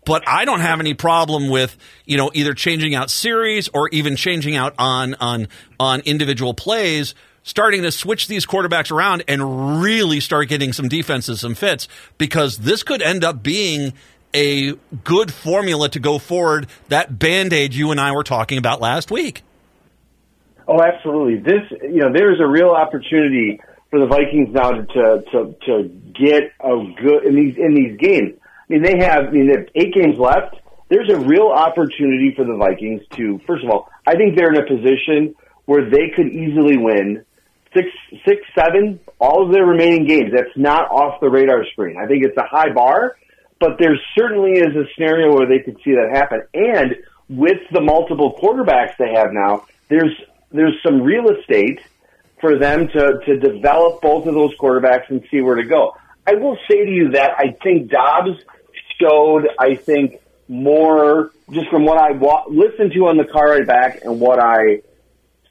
But 0.05 0.25
I 0.25 0.45
don't 0.45 0.61
have 0.61 0.79
any 0.79 0.93
problem 0.93 1.49
with, 1.49 1.75
you 2.05 2.15
know, 2.15 2.31
either 2.33 2.53
changing 2.53 2.95
out 2.95 3.09
series 3.09 3.67
or 3.67 3.89
even 3.89 4.15
changing 4.15 4.55
out 4.55 4.73
on 4.79 5.15
on 5.15 5.49
on 5.81 5.99
individual 6.01 6.53
plays 6.53 7.13
starting 7.47 7.81
to 7.81 7.91
switch 7.91 8.27
these 8.27 8.45
quarterbacks 8.45 8.91
around 8.91 9.23
and 9.27 9.81
really 9.81 10.19
start 10.19 10.49
getting 10.49 10.73
some 10.73 10.89
defenses 10.89 11.39
some 11.39 11.55
fits 11.55 11.87
because 12.17 12.57
this 12.57 12.83
could 12.83 13.01
end 13.01 13.23
up 13.23 13.41
being 13.41 13.93
a 14.33 14.73
good 15.03 15.33
formula 15.33 15.87
to 15.89 15.99
go 15.99 16.19
forward 16.19 16.67
that 16.89 17.17
band-aid 17.17 17.73
you 17.73 17.91
and 17.91 17.99
I 17.99 18.11
were 18.11 18.23
talking 18.23 18.57
about 18.57 18.81
last 18.81 19.09
week. 19.09 19.43
Oh, 20.67 20.81
absolutely. 20.81 21.37
This, 21.37 21.63
you 21.81 22.01
know, 22.01 22.11
there 22.13 22.33
is 22.33 22.41
a 22.41 22.47
real 22.47 22.71
opportunity 22.71 23.61
for 23.89 24.01
the 24.01 24.05
Vikings 24.05 24.49
now 24.53 24.71
to 24.71 25.23
to 25.31 25.55
to, 25.65 26.01
get 26.13 26.51
a 26.59 26.75
good 27.01 27.25
in 27.25 27.35
these 27.35 27.55
in 27.57 27.73
these 27.73 27.97
games. 27.97 28.33
I 28.43 28.73
mean, 28.73 28.83
they 28.83 28.97
have 28.99 29.25
I 29.25 29.31
mean, 29.31 29.47
they 29.47 29.53
have 29.59 29.69
eight 29.75 29.93
games 29.93 30.19
left. 30.19 30.55
There's 30.89 31.09
a 31.09 31.19
real 31.19 31.47
opportunity 31.47 32.33
for 32.35 32.43
the 32.43 32.55
Vikings 32.55 33.01
to, 33.15 33.39
first 33.47 33.63
of 33.63 33.69
all, 33.69 33.89
I 34.05 34.15
think 34.15 34.35
they're 34.35 34.51
in 34.51 34.57
a 34.57 34.65
position 34.65 35.35
where 35.65 35.89
they 35.89 36.09
could 36.15 36.27
easily 36.27 36.77
win 36.77 37.23
six, 37.73 37.87
six, 38.25 38.41
seven, 38.55 38.99
all 39.19 39.45
of 39.45 39.53
their 39.53 39.65
remaining 39.65 40.07
games. 40.07 40.31
That's 40.33 40.55
not 40.55 40.89
off 40.91 41.19
the 41.21 41.29
radar 41.29 41.65
screen. 41.71 41.97
I 41.97 42.07
think 42.07 42.23
it's 42.23 42.37
a 42.37 42.47
high 42.47 42.73
bar, 42.73 43.17
but 43.59 43.77
there 43.79 43.95
certainly 44.17 44.51
is 44.51 44.75
a 44.75 44.85
scenario 44.95 45.33
where 45.35 45.47
they 45.47 45.63
could 45.63 45.77
see 45.83 45.91
that 45.91 46.09
happen. 46.13 46.41
And 46.53 46.95
with 47.29 47.59
the 47.71 47.81
multiple 47.81 48.37
quarterbacks 48.41 48.97
they 48.97 49.13
have 49.13 49.31
now, 49.31 49.65
there's 49.89 50.15
there's 50.51 50.75
some 50.85 51.01
real 51.01 51.29
estate 51.29 51.79
for 52.39 52.57
them 52.57 52.87
to, 52.87 53.19
to 53.25 53.39
develop 53.39 54.01
both 54.01 54.27
of 54.27 54.33
those 54.33 54.55
quarterbacks 54.57 55.09
and 55.09 55.23
see 55.29 55.41
where 55.41 55.55
to 55.55 55.65
go. 55.65 55.95
I 56.25 56.35
will 56.35 56.57
say 56.69 56.85
to 56.85 56.91
you 56.91 57.11
that 57.11 57.31
I 57.37 57.51
think 57.63 57.89
Dobbs 57.89 58.39
showed, 58.99 59.47
I 59.59 59.75
think, 59.75 60.21
more 60.47 61.31
just 61.51 61.69
from 61.69 61.85
what 61.85 61.97
I 61.97 62.11
wa- 62.11 62.45
listened 62.47 62.93
to 62.93 63.07
on 63.07 63.17
the 63.17 63.25
car 63.25 63.51
ride 63.51 63.67
back 63.67 64.03
and 64.03 64.19
what 64.19 64.39
I 64.39 64.81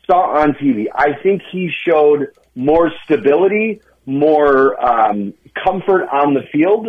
saw 0.07 0.39
on 0.39 0.55
TV. 0.55 0.87
I 0.95 1.21
think 1.23 1.43
he 1.51 1.71
showed 1.87 2.29
more 2.55 2.91
stability, 3.05 3.81
more 4.07 4.79
um, 4.85 5.35
comfort 5.65 6.09
on 6.13 6.35
the 6.35 6.43
field. 6.53 6.89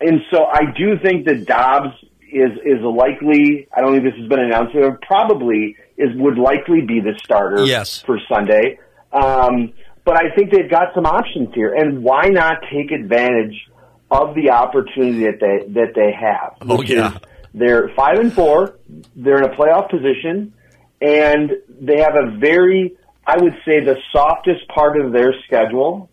And 0.00 0.20
so 0.30 0.44
I 0.44 0.72
do 0.76 0.98
think 1.02 1.26
that 1.26 1.46
Dobbs 1.46 1.94
is 2.30 2.50
is 2.64 2.82
likely. 2.82 3.68
I 3.74 3.80
don't 3.80 3.92
think 3.92 4.04
this 4.04 4.20
has 4.20 4.28
been 4.28 4.40
announced, 4.40 4.74
but 4.74 5.00
probably 5.02 5.76
is 5.96 6.10
would 6.16 6.36
likely 6.38 6.80
be 6.82 7.00
the 7.00 7.18
starter 7.22 7.64
yes. 7.64 8.02
for 8.02 8.18
Sunday. 8.28 8.78
Um, 9.12 9.72
but 10.04 10.16
I 10.16 10.34
think 10.34 10.50
they've 10.50 10.70
got 10.70 10.94
some 10.94 11.06
options 11.06 11.54
here, 11.54 11.72
and 11.74 12.02
why 12.02 12.28
not 12.28 12.58
take 12.70 12.90
advantage 12.90 13.68
of 14.10 14.34
the 14.34 14.50
opportunity 14.50 15.24
that 15.24 15.40
they 15.40 15.72
that 15.72 15.94
they 15.94 16.12
have? 16.12 16.56
Oh 16.62 16.82
yeah, 16.82 17.18
they're 17.54 17.88
five 17.96 18.18
and 18.18 18.32
four. 18.32 18.76
They're 19.16 19.38
in 19.38 19.44
a 19.44 19.54
playoff 19.54 19.88
position, 19.88 20.52
and 21.04 21.52
they 21.68 22.00
have 22.00 22.16
a 22.16 22.38
very, 22.38 22.96
I 23.26 23.36
would 23.36 23.54
say, 23.64 23.84
the 23.84 23.96
softest 24.12 24.66
part 24.68 24.98
of 25.00 25.12
their 25.12 25.34
schedule 25.46 26.08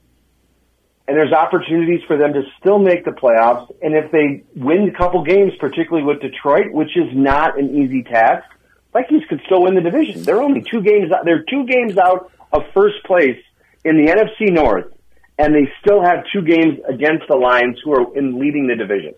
and 1.12 1.20
there's 1.20 1.34
opportunities 1.34 2.00
for 2.08 2.18
them 2.18 2.32
to 2.32 2.44
still 2.58 2.80
make 2.80 3.04
the 3.04 3.12
playoffs. 3.12 3.70
And 3.82 3.96
if 3.96 4.12
they 4.14 4.44
win 4.56 4.88
a 4.88 4.98
couple 4.98 5.26
games, 5.26 5.52
particularly 5.60 6.06
with 6.06 6.22
Detroit, 6.22 6.72
which 6.72 6.96
is 6.96 7.10
not 7.14 7.60
an 7.60 7.76
easy 7.76 8.02
task, 8.04 8.46
Vikings 8.94 9.24
could 9.28 9.42
still 9.46 9.64
win 9.64 9.76
the 9.76 9.82
division. 9.82 10.24
They're 10.24 10.42
only 10.42 10.62
two 10.62 10.82
games 10.82 11.12
out. 11.12 11.26
They're 11.26 11.44
two 11.44 11.66
games 11.66 11.98
out 11.98 12.32
of 12.54 12.62
first 12.74 13.04
place 13.04 13.36
in 13.84 13.98
the 13.98 14.10
NFC 14.10 14.54
North, 14.54 14.94
and 15.38 15.54
they 15.54 15.70
still 15.82 16.02
have 16.02 16.24
two 16.32 16.44
games 16.44 16.80
against 16.88 17.28
the 17.28 17.36
Lions, 17.36 17.78
who 17.84 17.94
are 17.94 18.18
in 18.18 18.40
leading 18.40 18.68
the 18.68 18.76
division. 18.78 19.14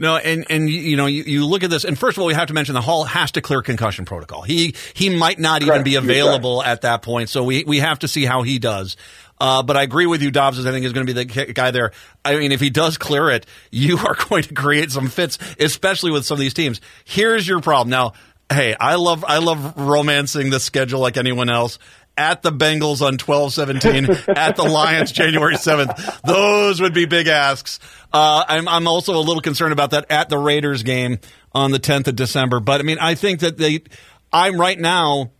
No, 0.00 0.16
and 0.16 0.46
and 0.48 0.70
you 0.70 0.96
know 0.96 1.04
you, 1.04 1.24
you 1.24 1.46
look 1.46 1.62
at 1.62 1.68
this, 1.68 1.84
and 1.84 1.96
first 1.96 2.16
of 2.16 2.22
all, 2.22 2.26
we 2.26 2.32
have 2.32 2.48
to 2.48 2.54
mention 2.54 2.74
the 2.74 2.80
Hall 2.80 3.04
has 3.04 3.32
to 3.32 3.42
clear 3.42 3.60
concussion 3.60 4.06
protocol. 4.06 4.40
He 4.40 4.74
he 4.94 5.10
might 5.10 5.38
not 5.38 5.60
Correct. 5.60 5.74
even 5.74 5.84
be 5.84 5.96
available 5.96 6.62
at 6.62 6.80
that 6.80 7.02
point, 7.02 7.28
so 7.28 7.44
we 7.44 7.64
we 7.64 7.80
have 7.80 7.98
to 7.98 8.08
see 8.08 8.24
how 8.24 8.42
he 8.42 8.58
does. 8.58 8.96
Uh, 9.38 9.62
but 9.62 9.76
I 9.76 9.82
agree 9.82 10.06
with 10.06 10.22
you, 10.22 10.30
Dobbs. 10.30 10.58
Is, 10.58 10.64
I 10.64 10.70
think 10.70 10.86
is 10.86 10.94
going 10.94 11.06
to 11.06 11.14
be 11.14 11.24
the 11.24 11.52
guy 11.52 11.70
there. 11.70 11.92
I 12.24 12.36
mean, 12.36 12.50
if 12.50 12.60
he 12.60 12.70
does 12.70 12.96
clear 12.96 13.28
it, 13.28 13.44
you 13.70 13.98
are 14.06 14.16
going 14.28 14.42
to 14.44 14.54
create 14.54 14.90
some 14.90 15.08
fits, 15.08 15.38
especially 15.58 16.10
with 16.12 16.24
some 16.24 16.36
of 16.36 16.40
these 16.40 16.54
teams. 16.54 16.80
Here's 17.04 17.46
your 17.46 17.60
problem. 17.60 17.90
Now, 17.90 18.14
hey, 18.50 18.74
I 18.78 18.94
love 18.94 19.22
I 19.26 19.38
love 19.38 19.76
romancing 19.76 20.48
the 20.48 20.60
schedule 20.60 21.00
like 21.00 21.18
anyone 21.18 21.50
else. 21.50 21.78
At 22.20 22.42
the 22.42 22.52
Bengals 22.52 23.00
on 23.00 23.16
12-17, 23.16 24.28
at 24.36 24.54
the 24.54 24.64
Lions 24.64 25.10
January 25.10 25.54
7th. 25.54 26.20
Those 26.20 26.78
would 26.78 26.92
be 26.92 27.06
big 27.06 27.28
asks. 27.28 27.80
Uh, 28.12 28.44
I'm, 28.46 28.68
I'm 28.68 28.86
also 28.86 29.16
a 29.16 29.24
little 29.24 29.40
concerned 29.40 29.72
about 29.72 29.92
that 29.92 30.10
at 30.10 30.28
the 30.28 30.36
Raiders 30.36 30.82
game 30.82 31.18
on 31.52 31.70
the 31.70 31.78
10th 31.78 32.08
of 32.08 32.16
December. 32.16 32.60
But 32.60 32.80
I 32.80 32.84
mean, 32.84 32.98
I 33.00 33.14
think 33.14 33.40
that 33.40 33.56
they, 33.56 33.84
I'm 34.30 34.60
right 34.60 34.78
now, 34.78 35.30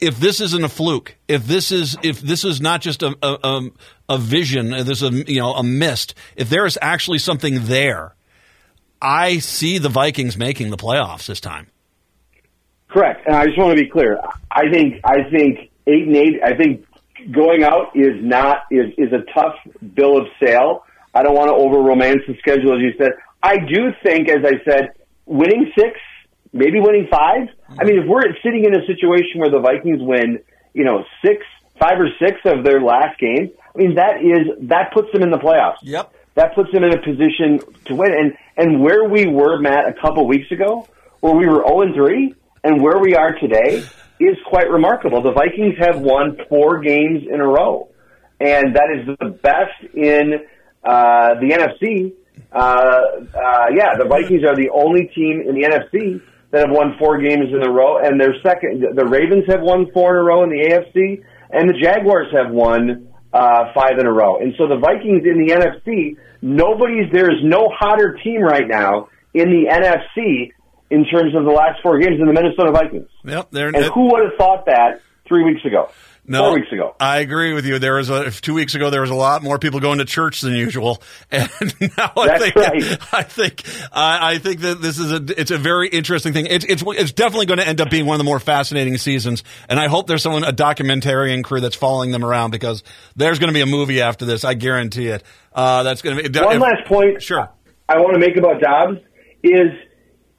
if 0.00 0.18
this 0.18 0.40
isn't 0.40 0.64
a 0.64 0.68
fluke, 0.70 1.14
if 1.28 1.46
this 1.46 1.70
is 1.70 1.98
if 2.02 2.22
this 2.22 2.42
is 2.42 2.58
not 2.58 2.80
just 2.80 3.02
a 3.02 3.14
a, 3.22 3.68
a 4.08 4.16
vision, 4.16 4.70
there's 4.70 5.02
a 5.02 5.10
you 5.10 5.40
know 5.40 5.52
a 5.52 5.62
mist. 5.62 6.14
If 6.36 6.48
there 6.48 6.64
is 6.64 6.78
actually 6.80 7.18
something 7.18 7.66
there, 7.66 8.14
I 9.02 9.40
see 9.40 9.76
the 9.76 9.90
Vikings 9.90 10.38
making 10.38 10.70
the 10.70 10.78
playoffs 10.78 11.26
this 11.26 11.40
time. 11.40 11.66
Correct, 12.88 13.26
and 13.26 13.36
I 13.36 13.44
just 13.46 13.58
want 13.58 13.76
to 13.76 13.84
be 13.84 13.90
clear. 13.90 14.18
I 14.50 14.70
think 14.72 15.00
I 15.04 15.28
think 15.30 15.69
eight 15.90 16.06
and 16.06 16.16
eight. 16.16 16.40
I 16.44 16.56
think 16.56 16.86
going 17.32 17.64
out 17.64 17.94
is 17.94 18.22
not 18.22 18.62
is 18.70 18.92
is 18.96 19.12
a 19.12 19.24
tough 19.32 19.56
bill 19.94 20.16
of 20.16 20.26
sale. 20.42 20.84
I 21.14 21.22
don't 21.22 21.34
want 21.34 21.48
to 21.48 21.54
over 21.54 21.78
romance 21.78 22.20
the 22.26 22.36
schedule, 22.38 22.74
as 22.74 22.80
you 22.80 22.92
said. 22.96 23.12
I 23.42 23.56
do 23.56 23.90
think, 24.02 24.28
as 24.28 24.44
I 24.44 24.62
said, 24.64 24.90
winning 25.26 25.72
six 25.76 25.98
maybe 26.52 26.80
winning 26.80 27.08
five. 27.10 27.48
I 27.78 27.84
mean, 27.84 27.98
if 27.98 28.06
we're 28.08 28.22
sitting 28.42 28.64
in 28.64 28.74
a 28.74 28.84
situation 28.86 29.40
where 29.40 29.50
the 29.50 29.60
Vikings 29.60 30.00
win, 30.00 30.40
you 30.74 30.84
know, 30.84 31.04
six, 31.24 31.44
five 31.78 31.98
or 31.98 32.08
six 32.18 32.40
of 32.44 32.64
their 32.64 32.80
last 32.80 33.18
games, 33.18 33.50
I 33.74 33.78
mean, 33.78 33.94
that 33.94 34.22
is 34.22 34.68
that 34.68 34.92
puts 34.92 35.12
them 35.12 35.22
in 35.22 35.30
the 35.30 35.38
playoffs. 35.38 35.78
Yep. 35.82 36.12
That 36.34 36.54
puts 36.54 36.72
them 36.72 36.84
in 36.84 36.92
a 36.92 37.02
position 37.02 37.60
to 37.86 37.94
win. 37.94 38.12
And 38.12 38.36
and 38.56 38.82
where 38.82 39.08
we 39.08 39.26
were, 39.26 39.58
Matt, 39.60 39.88
a 39.88 39.92
couple 40.00 40.26
weeks 40.26 40.50
ago, 40.50 40.88
where 41.20 41.34
we 41.34 41.46
were 41.46 41.64
zero 41.66 41.82
and 41.82 41.94
three, 41.94 42.34
and 42.64 42.82
where 42.82 42.98
we 42.98 43.14
are 43.14 43.32
today 43.32 43.84
is 44.20 44.36
quite 44.46 44.70
remarkable. 44.70 45.22
The 45.22 45.32
Vikings 45.32 45.74
have 45.78 46.00
won 46.00 46.36
four 46.48 46.80
games 46.80 47.24
in 47.26 47.40
a 47.40 47.46
row, 47.46 47.88
and 48.38 48.76
that 48.76 48.88
is 48.94 49.16
the 49.18 49.30
best 49.30 49.94
in 49.94 50.34
uh, 50.84 51.34
the 51.40 51.50
NFC. 51.50 52.12
Uh, 52.52 52.58
uh, 52.58 53.66
yeah, 53.74 53.96
the 53.98 54.06
Vikings 54.08 54.44
are 54.44 54.56
the 54.56 54.70
only 54.74 55.10
team 55.14 55.42
in 55.46 55.54
the 55.54 55.62
NFC 55.62 56.20
that 56.50 56.66
have 56.66 56.76
won 56.76 56.96
four 56.98 57.18
games 57.18 57.48
in 57.52 57.62
a 57.62 57.70
row, 57.70 57.98
and 57.98 58.20
their 58.20 58.34
second. 58.42 58.84
The 58.94 59.06
Ravens 59.06 59.44
have 59.48 59.62
won 59.62 59.90
four 59.92 60.14
in 60.14 60.20
a 60.20 60.22
row 60.22 60.42
in 60.42 60.50
the 60.50 60.68
AFC, 60.68 61.22
and 61.50 61.68
the 61.68 61.78
Jaguars 61.80 62.28
have 62.32 62.52
won 62.52 63.08
uh, 63.32 63.72
five 63.74 63.98
in 63.98 64.06
a 64.06 64.12
row. 64.12 64.38
And 64.38 64.54
so 64.58 64.66
the 64.66 64.76
Vikings 64.76 65.22
in 65.24 65.46
the 65.46 65.54
NFC, 65.54 66.16
nobody's 66.42 67.10
there 67.12 67.30
is 67.30 67.38
no 67.42 67.68
hotter 67.72 68.18
team 68.22 68.42
right 68.42 68.66
now 68.66 69.08
in 69.32 69.48
the 69.50 69.70
NFC 69.70 70.50
in 70.90 71.04
terms 71.04 71.34
of 71.34 71.44
the 71.44 71.50
last 71.50 71.80
four 71.82 71.98
games 71.98 72.20
in 72.20 72.26
the 72.26 72.32
Minnesota 72.32 72.72
Vikings. 72.72 73.08
Yep, 73.24 73.48
and 73.54 73.76
who 73.86 74.10
would 74.12 74.24
have 74.24 74.34
thought 74.36 74.66
that 74.66 75.00
three 75.26 75.44
weeks 75.44 75.64
ago? 75.64 75.90
No, 76.26 76.44
four 76.44 76.54
weeks 76.60 76.70
ago. 76.70 76.94
I 77.00 77.20
agree 77.20 77.54
with 77.54 77.64
you. 77.64 77.78
There 77.78 77.94
was 77.96 78.08
a 78.10 78.30
two 78.30 78.54
weeks 78.54 78.74
ago. 78.74 78.90
There 78.90 79.00
was 79.00 79.10
a 79.10 79.14
lot 79.16 79.42
more 79.42 79.58
people 79.58 79.80
going 79.80 79.98
to 79.98 80.04
church 80.04 80.42
than 80.42 80.54
usual, 80.54 81.02
and 81.30 81.48
now 81.96 82.12
I 82.16 82.26
That's 82.26 82.42
think 82.42 82.56
right. 82.56 82.98
I 83.12 83.22
think 83.22 83.62
I 83.90 84.32
I 84.34 84.38
think 84.38 84.60
that 84.60 84.82
this 84.82 84.98
is 84.98 85.10
a 85.12 85.40
it's 85.40 85.50
a 85.50 85.58
very 85.58 85.88
interesting 85.88 86.32
thing. 86.32 86.46
It's 86.46 86.64
it's 86.66 86.84
it's 86.86 87.12
definitely 87.12 87.46
going 87.46 87.58
to 87.58 87.66
end 87.66 87.80
up 87.80 87.90
being 87.90 88.04
one 88.06 88.14
of 88.14 88.18
the 88.18 88.24
more 88.24 88.38
fascinating 88.38 88.96
seasons, 88.98 89.42
and 89.68 89.80
I 89.80 89.88
hope 89.88 90.06
there's 90.06 90.22
someone 90.22 90.44
a 90.44 90.52
documentarian 90.52 91.42
crew 91.42 91.60
that's 91.60 91.74
following 91.76 92.12
them 92.12 92.24
around 92.24 92.50
because 92.50 92.84
there's 93.16 93.38
going 93.38 93.48
to 93.48 93.54
be 93.54 93.62
a 93.62 93.66
movie 93.66 94.00
after 94.02 94.24
this. 94.24 94.44
I 94.44 94.54
guarantee 94.54 95.08
it. 95.08 95.22
Uh, 95.52 95.82
that's 95.84 96.02
going 96.02 96.16
to 96.18 96.28
be 96.30 96.38
One 96.38 96.56
if- 96.56 96.62
last 96.62 96.86
point 96.86 97.22
Sure. 97.22 97.48
I 97.88 97.98
want 97.98 98.14
to 98.14 98.20
make 98.20 98.36
about 98.36 98.60
Dobbs 98.60 98.98
is 99.42 99.70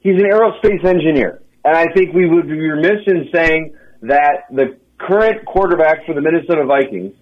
he's 0.02 0.16
an 0.16 0.30
aerospace 0.30 0.84
engineer. 0.86 1.42
And 1.64 1.78
I 1.78 1.86
think 1.94 2.14
we 2.14 2.28
would 2.28 2.48
be 2.48 2.60
remiss 2.60 3.06
in 3.08 3.30
saying 3.34 3.76
that 4.02 4.46
the 4.52 4.78
current 4.98 5.46
quarterback 5.46 6.06
for 6.06 6.14
the 6.14 6.22
Minnesota 6.22 6.66
Vikings 6.66 7.14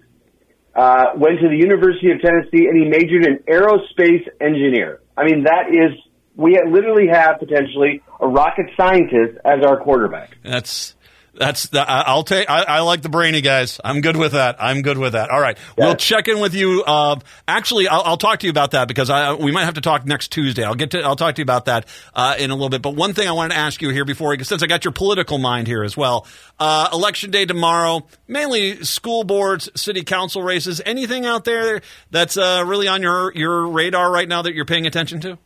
uh, 0.74 1.12
went 1.16 1.40
to 1.40 1.48
the 1.48 1.56
University 1.56 2.10
of 2.10 2.20
Tennessee 2.20 2.66
and 2.66 2.76
he 2.76 2.88
majored 2.88 3.26
in 3.26 3.38
aerospace 3.48 4.26
engineer. 4.40 5.00
I 5.16 5.24
mean, 5.24 5.44
that 5.44 5.68
is, 5.70 5.98
we 6.36 6.58
literally 6.68 7.08
have 7.12 7.38
potentially 7.38 8.02
a 8.20 8.26
rocket 8.26 8.66
scientist 8.76 9.38
as 9.44 9.64
our 9.64 9.78
quarterback. 9.80 10.38
That's 10.42 10.94
that's 11.34 11.68
the, 11.68 11.80
I- 11.88 12.02
I'll 12.02 12.22
take. 12.24 12.48
I, 12.50 12.62
I 12.62 12.80
like 12.80 13.02
the 13.02 13.08
brainy 13.08 13.40
guys. 13.40 13.80
I'm 13.84 14.00
good 14.00 14.16
with 14.16 14.32
that. 14.32 14.56
I'm 14.58 14.82
good 14.82 14.98
with 14.98 15.12
that. 15.12 15.30
All 15.30 15.40
right, 15.40 15.56
we'll 15.78 15.96
check 15.96 16.28
in 16.28 16.40
with 16.40 16.54
you. 16.54 16.82
Uh, 16.86 17.16
actually, 17.46 17.88
I'll, 17.88 18.02
I'll 18.02 18.16
talk 18.16 18.40
to 18.40 18.46
you 18.46 18.50
about 18.50 18.72
that 18.72 18.88
because 18.88 19.10
I, 19.10 19.34
we 19.34 19.52
might 19.52 19.64
have 19.64 19.74
to 19.74 19.80
talk 19.80 20.04
next 20.04 20.28
Tuesday. 20.32 20.64
I'll 20.64 20.74
get 20.74 20.90
to. 20.92 21.02
I'll 21.02 21.16
talk 21.16 21.34
to 21.36 21.40
you 21.40 21.44
about 21.44 21.66
that 21.66 21.86
uh, 22.14 22.34
in 22.38 22.50
a 22.50 22.54
little 22.54 22.68
bit. 22.68 22.82
But 22.82 22.94
one 22.96 23.14
thing 23.14 23.28
I 23.28 23.32
wanted 23.32 23.54
to 23.54 23.60
ask 23.60 23.80
you 23.80 23.90
here 23.90 24.04
before, 24.04 24.38
since 24.40 24.62
I 24.62 24.66
got 24.66 24.84
your 24.84 24.92
political 24.92 25.38
mind 25.38 25.66
here 25.66 25.82
as 25.84 25.96
well. 25.96 26.26
Uh, 26.58 26.88
election 26.92 27.30
day 27.30 27.46
tomorrow, 27.46 28.06
mainly 28.28 28.84
school 28.84 29.24
boards, 29.24 29.70
city 29.80 30.02
council 30.04 30.42
races. 30.42 30.82
Anything 30.84 31.24
out 31.24 31.44
there 31.44 31.80
that's 32.10 32.36
uh, 32.36 32.62
really 32.66 32.86
on 32.88 33.02
your 33.02 33.32
your 33.34 33.66
radar 33.68 34.10
right 34.10 34.28
now 34.28 34.42
that 34.42 34.54
you're 34.54 34.66
paying 34.66 34.86
attention 34.86 35.20
to? 35.22 35.38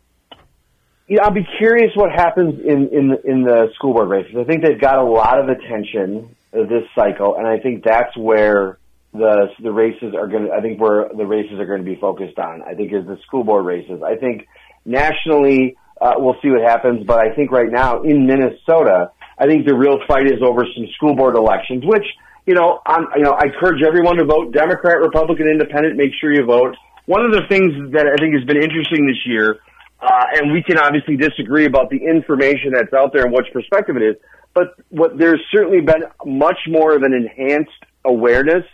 Yeah, 1.07 1.23
I'll 1.23 1.35
be 1.35 1.47
curious 1.59 1.91
what 1.95 2.11
happens 2.13 2.61
in 2.65 2.89
in 2.89 3.17
in 3.25 3.43
the 3.43 3.69
school 3.75 3.93
board 3.93 4.09
races. 4.09 4.37
I 4.39 4.45
think 4.45 4.65
they've 4.65 4.81
got 4.81 4.99
a 4.99 5.05
lot 5.05 5.39
of 5.39 5.49
attention 5.49 6.35
this 6.53 6.85
cycle, 6.95 7.37
and 7.37 7.47
I 7.47 7.59
think 7.59 7.85
that's 7.85 8.17
where 8.17 8.79
the 9.13 9.49
the 9.63 9.71
races 9.71 10.15
are 10.15 10.27
going. 10.27 10.51
I 10.51 10.63
think 10.63 10.81
where 10.81 11.11
the 11.15 11.27
races 11.27 11.61
are 11.61 11.67
going 11.67 11.85
to 11.85 11.91
be 11.91 12.01
focused 12.01 12.39
on. 12.39 12.63
I 12.63 12.75
think 12.75 12.93
is 12.93 13.07
the 13.07 13.19
school 13.27 13.45
board 13.45 13.67
races. 13.67 14.03
I 14.03 14.17
think 14.17 14.49
nationally 14.87 15.77
uh, 16.01 16.15
we'll 16.17 16.37
see 16.41 16.49
what 16.49 16.63
happens, 16.63 17.05
but 17.07 17.19
I 17.19 17.35
think 17.35 17.51
right 17.51 17.71
now 17.71 18.03
in 18.03 18.27
Minnesota, 18.27 19.11
I 19.39 19.47
think 19.47 19.67
the 19.67 19.77
real 19.77 19.99
fight 20.09 20.27
is 20.27 20.41
over 20.43 20.65
some 20.75 20.87
school 20.97 21.15
board 21.15 21.37
elections, 21.37 21.85
which 21.85 22.07
you 22.47 22.55
know, 22.55 22.81
I'm, 22.87 23.07
you 23.17 23.25
know, 23.25 23.33
I 23.33 23.47
encourage 23.47 23.83
everyone 23.83 24.17
to 24.17 24.25
vote 24.25 24.53
Democrat, 24.53 25.01
Republican, 25.01 25.49
Independent. 25.49 25.97
Make 25.97 26.13
sure 26.21 26.33
you 26.33 26.45
vote. 26.45 26.77
One 27.07 27.25
of 27.25 27.33
the 27.33 27.43
things 27.49 27.93
that 27.93 28.07
I 28.09 28.17
think 28.17 28.33
has 28.35 28.45
been 28.45 28.63
interesting 28.63 29.07
this 29.07 29.21
year 29.27 29.61
uh, 30.01 30.25
and 30.35 30.53
we 30.53 30.63
can 30.63 30.79
obviously 30.79 31.17
disagree 31.17 31.65
about 31.67 31.91
the 31.91 31.97
information 31.99 32.73
that's 32.75 32.93
out 32.93 33.13
there 33.13 33.25
and 33.25 33.33
which 33.33 33.47
perspective 33.53 33.97
it 33.97 34.03
is. 34.03 34.17
But 34.55 34.75
what 34.91 35.19
there's 35.19 35.41
certainly 35.53 35.81
been 35.81 36.05
much 36.25 36.59
more 36.69 36.95
of 36.95 37.03
an 37.03 37.13
enhanced 37.13 37.71
awareness 38.05 38.65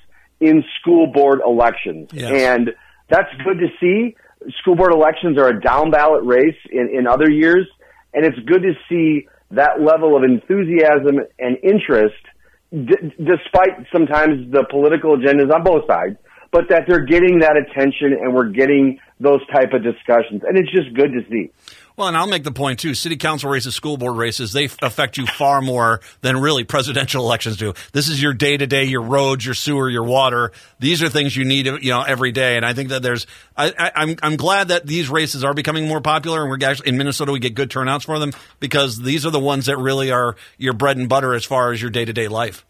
in 0.41 0.65
school 0.81 1.07
board 1.13 1.41
elections, 1.47 2.11
Yes. 2.13 2.31
and 2.33 2.71
that's 3.09 3.29
good 3.45 3.59
to 3.61 3.69
see. 3.81 4.17
School 4.61 4.75
board 4.77 4.93
elections 4.93 5.39
are 5.39 5.49
a 5.49 5.61
down 5.61 5.91
ballot 5.91 6.25
race 6.25 6.57
in, 6.71 6.89
in 6.93 7.07
other 7.07 7.31
years, 7.31 7.67
and 8.15 8.25
it's 8.25 8.39
good 8.47 8.63
to 8.63 8.73
see 8.89 9.27
that 9.53 9.81
level 9.81 10.17
of 10.17 10.23
enthusiasm 10.23 11.19
and 11.39 11.57
interest, 11.63 12.15
d- 12.73 13.13
despite 13.19 13.87
sometimes 13.93 14.51
the 14.53 14.65
political 14.71 15.17
agendas 15.17 15.53
on 15.55 15.63
both 15.63 15.87
sides 15.87 16.17
but 16.53 16.69
that 16.69 16.83
they're 16.89 17.05
getting 17.05 17.39
that 17.39 17.55
attention 17.57 18.13
and 18.13 18.35
we're 18.35 18.49
getting 18.49 18.99
those 19.21 19.47
type 19.49 19.73
of 19.75 19.83
discussions. 19.83 20.43
And 20.43 20.57
it's 20.59 20.71
just 20.73 20.93
good 20.95 21.13
to 21.13 21.25
see. 21.31 21.51
Well, 21.97 22.09
and 22.09 22.17
I'll 22.17 22.27
make 22.27 22.45
the 22.45 22.53
point 22.53 22.79
too. 22.79 22.95
City 22.95 23.19
council 23.19 23.51
races, 23.51 23.75
school 23.75 23.99
board 23.99 24.17
races, 24.17 24.55
they 24.55 24.65
affect 24.81 25.19
you 25.19 25.27
far 25.27 25.61
more 25.61 26.01
than 26.23 26.41
really 26.41 26.65
presidential 26.65 27.23
elections 27.27 27.59
do. 27.59 27.75
This 27.93 28.09
is 28.09 28.23
your 28.23 28.33
day 28.33 28.57
to 28.57 28.67
day, 28.67 28.85
your 28.85 29.03
roads, 29.03 29.45
your 29.45 29.55
sewer, 29.55 29.91
your 29.91 30.05
water. 30.05 30.53
These 30.79 31.03
are 31.03 31.11
things 31.11 31.37
you 31.37 31.45
need, 31.45 31.67
you 31.67 31.91
know, 31.91 32.01
every 32.01 32.33
day. 32.33 32.57
And 32.57 32.65
I 32.65 32.73
think 32.73 32.89
that 32.89 33.03
there's, 33.03 33.27
I, 33.55 33.75
I, 33.79 33.93
I'm, 33.97 34.17
I'm 34.23 34.37
glad 34.37 34.69
that 34.69 34.87
these 34.87 35.11
races 35.11 35.45
are 35.45 35.53
becoming 35.53 35.87
more 35.87 36.01
popular, 36.01 36.41
and 36.41 36.51
we're 36.51 36.67
actually 36.67 36.89
in 36.89 36.97
Minnesota 36.97 37.33
we 37.33 37.39
get 37.39 37.55
good 37.55 37.71
turnouts 37.71 38.07
for 38.07 38.19
them 38.19 38.33
because 38.61 38.99
these 38.99 39.27
are 39.27 39.31
the 39.31 39.39
ones 39.39 39.67
that 39.67 39.77
really 39.77 40.11
are 40.11 40.37
your 40.57 40.73
bread 40.73 40.97
and 40.97 41.09
butter 41.09 41.35
as 41.35 41.45
far 41.45 41.73
as 41.73 41.83
your 41.83 41.91
day 41.91 42.07
to 42.07 42.15
day 42.15 42.29
life. 42.29 42.65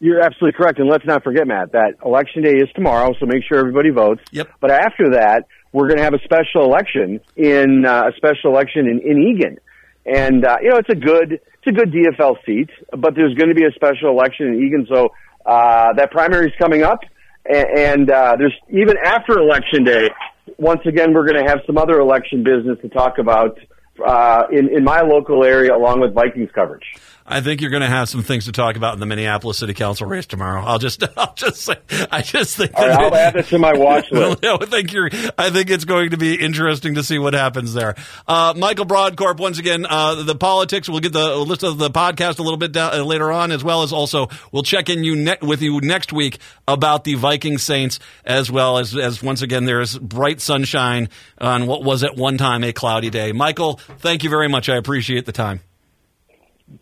You're 0.00 0.22
absolutely 0.22 0.56
correct. 0.56 0.78
And 0.78 0.88
let's 0.88 1.04
not 1.04 1.22
forget, 1.22 1.46
Matt, 1.46 1.72
that 1.72 1.96
election 2.04 2.42
day 2.42 2.54
is 2.54 2.68
tomorrow, 2.74 3.12
so 3.20 3.26
make 3.26 3.42
sure 3.46 3.58
everybody 3.58 3.90
votes. 3.90 4.22
Yep. 4.32 4.48
But 4.58 4.70
after 4.70 5.10
that, 5.10 5.44
we're 5.72 5.88
going 5.88 5.98
to 5.98 6.04
have 6.04 6.14
a 6.14 6.24
special 6.24 6.64
election 6.64 7.20
in, 7.36 7.84
uh, 7.84 8.08
a 8.08 8.12
special 8.16 8.50
election 8.50 8.86
in, 8.88 9.00
in 9.04 9.22
Eagan. 9.22 9.58
And, 10.06 10.44
uh, 10.46 10.56
you 10.62 10.70
know, 10.70 10.78
it's 10.78 10.88
a 10.88 10.96
good, 10.96 11.34
it's 11.34 11.66
a 11.66 11.72
good 11.72 11.92
DFL 11.92 12.36
seat, 12.46 12.70
but 12.90 13.14
there's 13.14 13.34
going 13.34 13.50
to 13.50 13.54
be 13.54 13.66
a 13.66 13.72
special 13.74 14.08
election 14.08 14.46
in 14.46 14.64
Eagan. 14.64 14.86
So, 14.90 15.10
uh, 15.44 15.92
that 15.96 16.10
primary 16.10 16.46
is 16.46 16.52
coming 16.58 16.82
up. 16.82 17.00
And, 17.44 17.66
and 17.76 18.10
uh, 18.10 18.36
there's 18.38 18.54
even 18.70 18.96
after 19.04 19.38
election 19.38 19.84
day, 19.84 20.08
once 20.56 20.80
again, 20.86 21.12
we're 21.12 21.26
going 21.26 21.44
to 21.44 21.50
have 21.50 21.60
some 21.66 21.76
other 21.76 22.00
election 22.00 22.42
business 22.42 22.78
to 22.80 22.88
talk 22.88 23.18
about, 23.18 23.58
uh, 24.04 24.44
in, 24.50 24.74
in 24.74 24.82
my 24.82 25.02
local 25.02 25.44
area 25.44 25.76
along 25.76 26.00
with 26.00 26.14
Vikings 26.14 26.50
coverage. 26.54 26.94
I 27.26 27.40
think 27.40 27.60
you're 27.60 27.70
going 27.70 27.82
to 27.82 27.88
have 27.88 28.08
some 28.08 28.22
things 28.22 28.46
to 28.46 28.52
talk 28.52 28.76
about 28.76 28.94
in 28.94 29.00
the 29.00 29.06
Minneapolis 29.06 29.58
City 29.58 29.74
Council 29.74 30.06
race 30.06 30.26
tomorrow. 30.26 30.62
I'll 30.62 30.78
just, 30.78 31.02
I'll 31.16 31.34
just 31.34 31.62
say, 31.62 31.76
I 32.10 32.22
just 32.22 32.56
think. 32.56 32.72
Right, 32.72 32.90
I'll 32.90 33.14
add 33.14 33.34
that 33.34 33.46
to 33.46 33.58
my 33.58 33.72
watch 33.74 34.10
list. 34.12 34.44
I 34.44 34.56
think 34.66 34.92
you're. 34.92 35.10
I 35.38 35.50
think 35.50 35.70
it's 35.70 35.84
going 35.84 36.10
to 36.10 36.16
be 36.16 36.34
interesting 36.34 36.94
to 36.94 37.02
see 37.02 37.18
what 37.18 37.34
happens 37.34 37.74
there. 37.74 37.94
Uh, 38.26 38.54
Michael 38.56 38.86
Brodkorb, 38.86 39.38
once 39.38 39.58
again, 39.58 39.86
uh, 39.88 40.22
the 40.22 40.34
politics. 40.34 40.88
We'll 40.88 41.00
get 41.00 41.12
the 41.12 41.36
list 41.36 41.62
of 41.62 41.78
the 41.78 41.90
podcast 41.90 42.38
a 42.38 42.42
little 42.42 42.56
bit 42.58 42.72
down, 42.72 42.98
uh, 42.98 43.04
later 43.04 43.30
on, 43.30 43.52
as 43.52 43.62
well 43.62 43.82
as 43.82 43.92
also 43.92 44.28
we'll 44.52 44.62
check 44.62 44.88
in 44.88 45.04
you 45.04 45.16
ne- 45.16 45.38
with 45.42 45.62
you 45.62 45.80
next 45.80 46.12
week 46.12 46.38
about 46.66 47.04
the 47.04 47.14
Viking 47.14 47.58
Saints, 47.58 47.98
as 48.24 48.50
well 48.50 48.78
as 48.78 48.96
as 48.96 49.22
once 49.22 49.42
again 49.42 49.64
there's 49.64 49.96
bright 49.98 50.40
sunshine 50.40 51.08
on 51.38 51.66
what 51.66 51.84
was 51.84 52.02
at 52.02 52.16
one 52.16 52.38
time 52.38 52.64
a 52.64 52.72
cloudy 52.72 53.10
day. 53.10 53.32
Michael, 53.32 53.74
thank 53.98 54.24
you 54.24 54.30
very 54.30 54.48
much. 54.48 54.68
I 54.68 54.76
appreciate 54.76 55.26
the 55.26 55.32
time. 55.32 55.60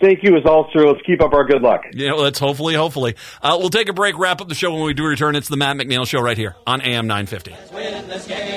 Thank 0.01 0.22
you 0.22 0.37
as 0.37 0.44
all, 0.44 0.68
sir. 0.72 0.87
Let's 0.87 1.01
keep 1.07 1.22
up 1.22 1.33
our 1.33 1.44
good 1.44 1.62
luck. 1.62 1.83
Yeah, 1.92 2.12
let's 2.12 2.38
hopefully, 2.38 2.74
hopefully. 2.74 3.16
Uh, 3.42 3.57
we'll 3.59 3.70
take 3.70 3.88
a 3.88 3.92
break, 3.92 4.18
wrap 4.18 4.40
up 4.40 4.48
the 4.48 4.55
show 4.55 4.72
when 4.72 4.85
we 4.85 4.94
do 4.94 5.05
return. 5.05 5.35
It's 5.35 5.48
the 5.48 5.57
Matt 5.57 5.77
McNeil 5.77 6.07
Show 6.07 6.20
right 6.20 6.37
here 6.37 6.55
on 6.66 6.81
AM 6.83 7.07
950. 7.07 8.47